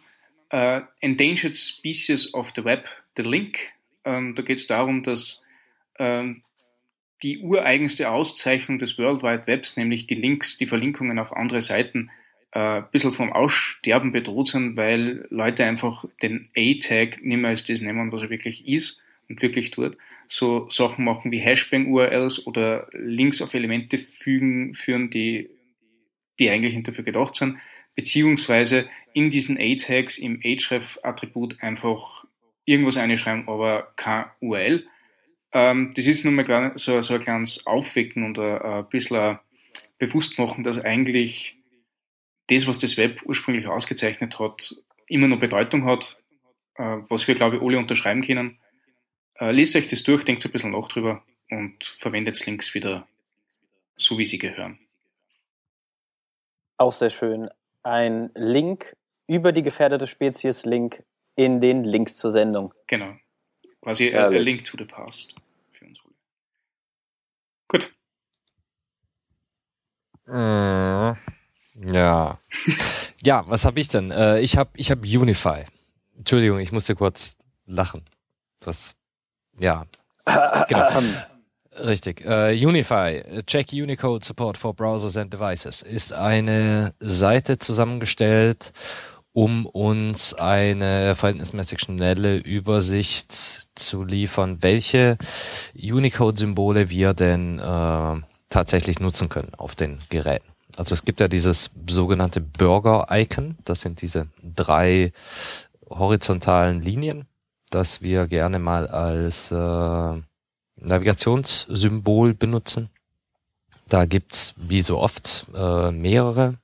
[0.50, 3.58] Äh, Endangered Species of the Web, The Link.
[4.04, 5.44] Ähm, da geht es darum, dass
[5.98, 6.42] ähm,
[7.22, 12.10] die ureigenste Auszeichnung des World Wide Webs, nämlich die Links, die Verlinkungen auf andere Seiten,
[12.52, 17.64] äh, ein bisschen vom Aussterben bedroht sind, weil Leute einfach den A-Tag nicht mehr als
[17.64, 19.98] das nehmen, was er wirklich ist und wirklich tut.
[20.26, 25.50] So Sachen machen wie Hashbang-URLs oder Links auf Elemente fügen, führen, die,
[26.38, 27.58] die eigentlich dafür gedacht sind,
[27.96, 32.24] beziehungsweise in diesen A-Tags im href-Attribut einfach
[32.64, 34.86] irgendwas einschreiben, aber kein URL.
[35.52, 39.38] Ähm, das ist nun mal so, so ein kleines Aufwecken und ein, ein bisschen
[39.98, 41.56] bewusst machen, dass eigentlich
[42.48, 44.76] das, was das Web ursprünglich ausgezeichnet hat,
[45.06, 46.22] immer noch Bedeutung hat,
[46.76, 48.58] äh, was wir, glaube ich, alle unterschreiben können.
[49.38, 53.08] Äh, lest euch das durch, denkt ein bisschen nach drüber und verwendet Links wieder
[53.96, 54.78] so, wie sie gehören.
[56.78, 57.50] Auch sehr schön.
[57.82, 61.04] Ein Link über die gefährdete Spezies Link
[61.34, 62.72] in den Links zur Sendung.
[62.86, 63.14] Genau.
[63.82, 65.34] Quasi a, a link to the past.
[65.72, 65.98] Für uns.
[67.68, 67.92] Gut.
[70.26, 71.16] Äh, ja.
[73.22, 74.10] ja, was habe ich denn?
[74.10, 75.64] Äh, ich habe ich hab Unify.
[76.16, 78.04] Entschuldigung, ich musste kurz lachen.
[78.60, 78.94] Was
[79.58, 79.86] ja.
[80.68, 80.88] genau.
[81.78, 82.24] Richtig.
[82.26, 88.72] Uh, Unify, Check Unicode Support for Browsers and Devices, ist eine Seite zusammengestellt,
[89.32, 95.18] um uns eine verhältnismäßig schnelle Übersicht zu liefern, welche
[95.74, 100.48] Unicode-Symbole wir denn uh, tatsächlich nutzen können auf den Geräten.
[100.76, 105.12] Also es gibt ja dieses sogenannte Burger-Icon, das sind diese drei
[105.88, 107.26] horizontalen Linien,
[107.70, 110.22] das wir gerne mal als äh,
[110.80, 112.90] Navigationssymbol benutzen.
[113.88, 116.58] Da gibt's wie so oft äh, mehrere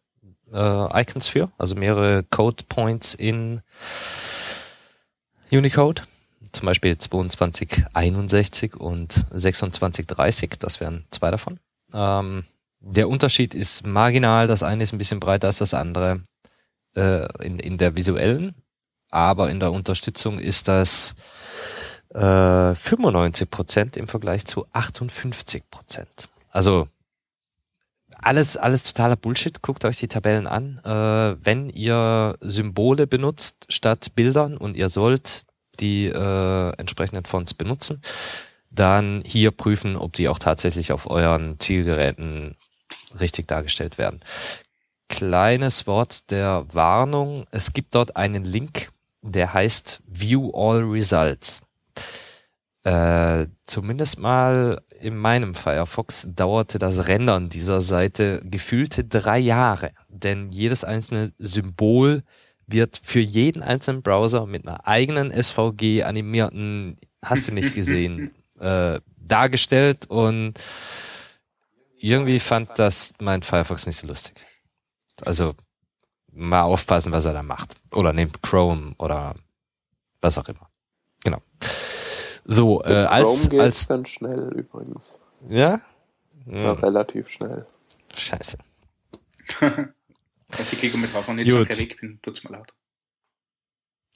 [0.53, 3.63] äh, Icons für, also mehrere Code Points in
[5.51, 6.03] Unicode.
[6.53, 11.59] Zum Beispiel 2261 und 2630, das wären zwei davon.
[11.93, 12.45] Ähm,
[12.81, 16.23] der Unterschied ist marginal, das eine ist ein bisschen breiter als das andere
[16.95, 18.55] äh, in, in der visuellen
[19.15, 21.15] aber in der Unterstützung ist das
[22.11, 26.29] äh, 95 Prozent im Vergleich zu 58 Prozent.
[26.51, 26.89] Also
[28.17, 29.61] alles, alles totaler Bullshit.
[29.63, 30.81] Guckt euch die Tabellen an.
[30.85, 35.45] Äh, wenn ihr Symbole benutzt statt Bildern und ihr sollt
[35.81, 38.01] die äh, entsprechenden Fonts benutzen,
[38.71, 42.57] dann hier prüfen, ob die auch tatsächlich auf euren Zielgeräten
[43.19, 44.21] richtig dargestellt werden.
[45.09, 47.47] Kleines Wort der Warnung.
[47.51, 48.91] Es gibt dort einen Link
[49.25, 51.63] der heißt View All Results.
[52.85, 60.51] Äh, zumindest mal in meinem Firefox dauerte das Rendern dieser Seite gefühlte drei Jahre, denn
[60.51, 62.23] jedes einzelne Symbol
[62.67, 69.01] wird für jeden einzelnen Browser mit einer eigenen SVG animierten, hast du nicht gesehen, äh,
[69.17, 70.55] dargestellt und
[71.97, 74.35] irgendwie fand das mein Firefox nicht so lustig.
[75.23, 75.55] Also
[76.31, 77.77] mal aufpassen, was er da macht.
[77.93, 79.35] Oder nehmt Chrome oder
[80.21, 80.69] was auch immer.
[82.45, 85.19] So, äh, als, Chrome geht als, ganz schnell übrigens.
[85.49, 85.81] ja?
[86.47, 87.67] Ja, Hm, relativ schnell.
[88.15, 88.59] scheiße.
[90.57, 91.67] Also ich klicke mit drauf und jetzt Gut.
[91.67, 92.73] sage weg bin, tut's mir leid.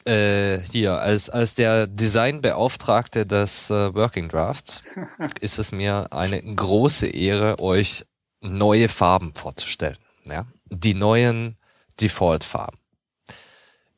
[0.05, 4.83] Äh, hier, als, als der Designbeauftragte des äh, Working Drafts
[5.41, 8.07] ist es mir eine große Ehre, euch
[8.41, 9.99] neue Farben vorzustellen.
[10.27, 10.47] Ja?
[10.67, 11.57] Die neuen
[12.01, 12.79] Default-Farben.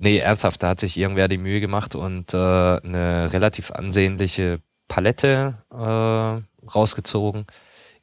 [0.03, 5.59] Nee, ernsthaft, da hat sich irgendwer die Mühe gemacht und äh, eine relativ ansehnliche Palette
[5.71, 7.45] äh, rausgezogen.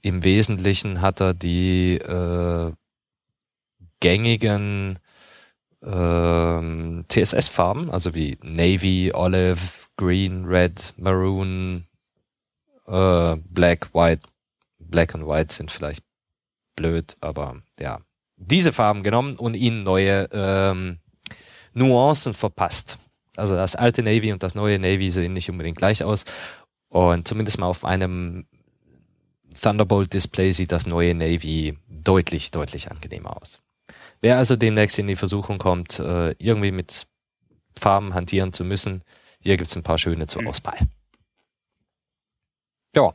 [0.03, 2.71] Im Wesentlichen hat er die äh,
[3.99, 4.99] gängigen
[5.83, 9.59] ähm, TSS-Farben, also wie Navy, Olive,
[9.95, 11.87] Green, Red, Maroon,
[12.85, 14.29] äh, Black, White.
[14.77, 16.03] Black und White sind vielleicht
[16.75, 18.01] blöd, aber ja.
[18.35, 20.99] Diese Farben genommen und ihnen neue ähm,
[21.77, 22.97] Nuancen verpasst.
[23.35, 26.25] Also das alte Navy und das neue Navy sehen nicht unbedingt gleich aus.
[26.89, 28.47] Und zumindest mal auf einem
[29.61, 33.61] Thunderbolt-Display sieht das neue Navy deutlich, deutlich angenehmer aus.
[34.21, 37.07] Wer also demnächst in die Versuchung kommt, äh, irgendwie mit
[37.79, 39.03] Farben hantieren zu müssen,
[39.39, 40.47] hier gibt's ein paar schöne zur Mhm.
[40.47, 40.79] Auswahl.
[42.95, 43.13] Ja.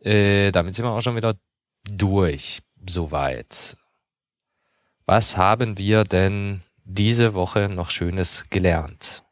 [0.00, 1.34] Äh, damit sind wir auch schon wieder
[1.84, 2.62] durch.
[2.86, 3.76] Soweit.
[5.06, 9.22] Was haben wir denn diese Woche noch Schönes gelernt?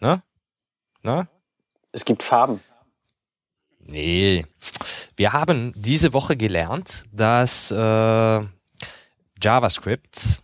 [0.00, 0.22] Na?
[1.02, 1.28] Na?
[1.92, 2.60] Es gibt Farben.
[3.78, 4.46] Nee.
[5.16, 8.40] Wir haben diese Woche gelernt, dass äh,
[9.42, 10.42] JavaScript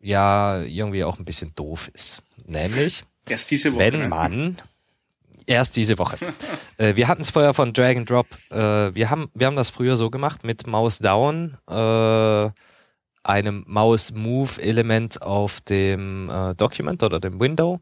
[0.00, 2.22] ja irgendwie auch ein bisschen doof ist.
[2.46, 3.78] Nämlich, Erst diese Woche.
[3.80, 4.08] wenn ne?
[4.08, 4.62] man
[5.46, 6.18] erst diese Woche.
[6.78, 8.26] äh, wir hatten es vorher von Drag and Drop.
[8.50, 12.50] Äh, wir haben wir haben das früher so gemacht mit Maus Down, äh,
[13.30, 17.80] einem Maus Move Element auf dem äh, Document oder dem Window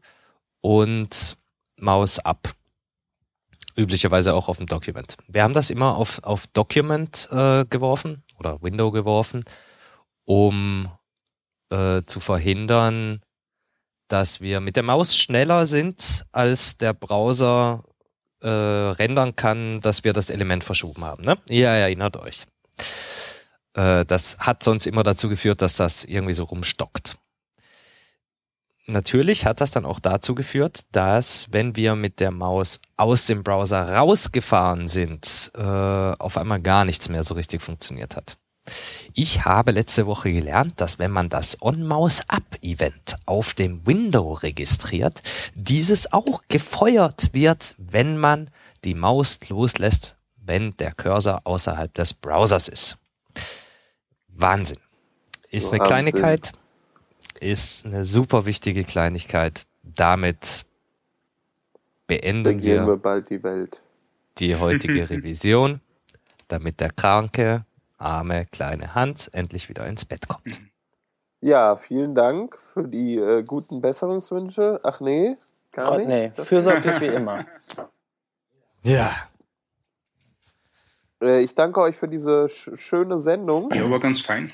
[0.61, 1.37] und
[1.77, 2.53] Maus Up.
[3.75, 5.15] Üblicherweise auch auf dem Document.
[5.27, 9.43] Wir haben das immer auf, auf Document äh, geworfen oder Window geworfen,
[10.25, 10.89] um
[11.69, 13.21] äh, zu verhindern,
[14.07, 17.83] dass wir mit der Maus schneller sind, als der Browser
[18.41, 21.23] äh, rendern kann, dass wir das Element verschoben haben.
[21.23, 21.37] Ne?
[21.47, 22.45] Ihr erinnert euch.
[23.73, 27.17] Äh, das hat sonst immer dazu geführt, dass das irgendwie so rumstockt.
[28.87, 33.43] Natürlich hat das dann auch dazu geführt, dass wenn wir mit der Maus aus dem
[33.43, 38.37] Browser rausgefahren sind, äh, auf einmal gar nichts mehr so richtig funktioniert hat.
[39.13, 45.21] Ich habe letzte Woche gelernt, dass wenn man das On-Mouse-Up-Event auf dem Window registriert,
[45.53, 48.49] dieses auch gefeuert wird, wenn man
[48.83, 52.97] die Maus loslässt, wenn der Cursor außerhalb des Browsers ist.
[54.29, 54.77] Wahnsinn.
[55.51, 55.87] Ist eine Wahnsinn.
[55.87, 56.51] Kleinigkeit,
[57.39, 59.65] ist eine super wichtige Kleinigkeit.
[59.83, 60.65] Damit
[62.07, 63.81] beenden wir wir bald die Welt.
[64.37, 65.81] die heutige Revision,
[66.47, 67.65] damit der kranke,
[67.97, 70.59] arme, kleine Hans endlich wieder ins Bett kommt.
[71.41, 74.79] Ja, vielen Dank für die äh, guten Besserungswünsche.
[74.83, 75.37] Ach nee,
[75.71, 76.07] gar Oh, nicht.
[76.07, 77.45] nee, fürsorglich wie immer.
[78.83, 79.15] Ja.
[81.21, 83.71] Äh, ich danke euch für diese sch schöne Sendung.
[83.73, 84.51] Ja, war ganz fein.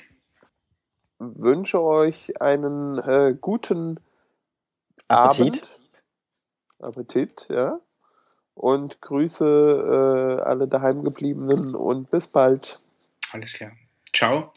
[1.18, 4.00] Wünsche euch einen äh, guten
[5.08, 5.62] Appetit.
[5.62, 5.80] Abend.
[6.80, 7.80] Appetit, ja.
[8.54, 12.80] Und grüße äh, alle daheimgebliebenen und bis bald.
[13.32, 13.72] Alles klar.
[14.14, 14.52] Ciao.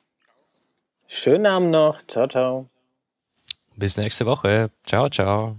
[1.08, 2.02] Schönen Abend noch.
[2.08, 2.70] Ciao, ciao.
[3.76, 4.72] Bis nächste Woche.
[4.86, 5.58] Ciao, ciao.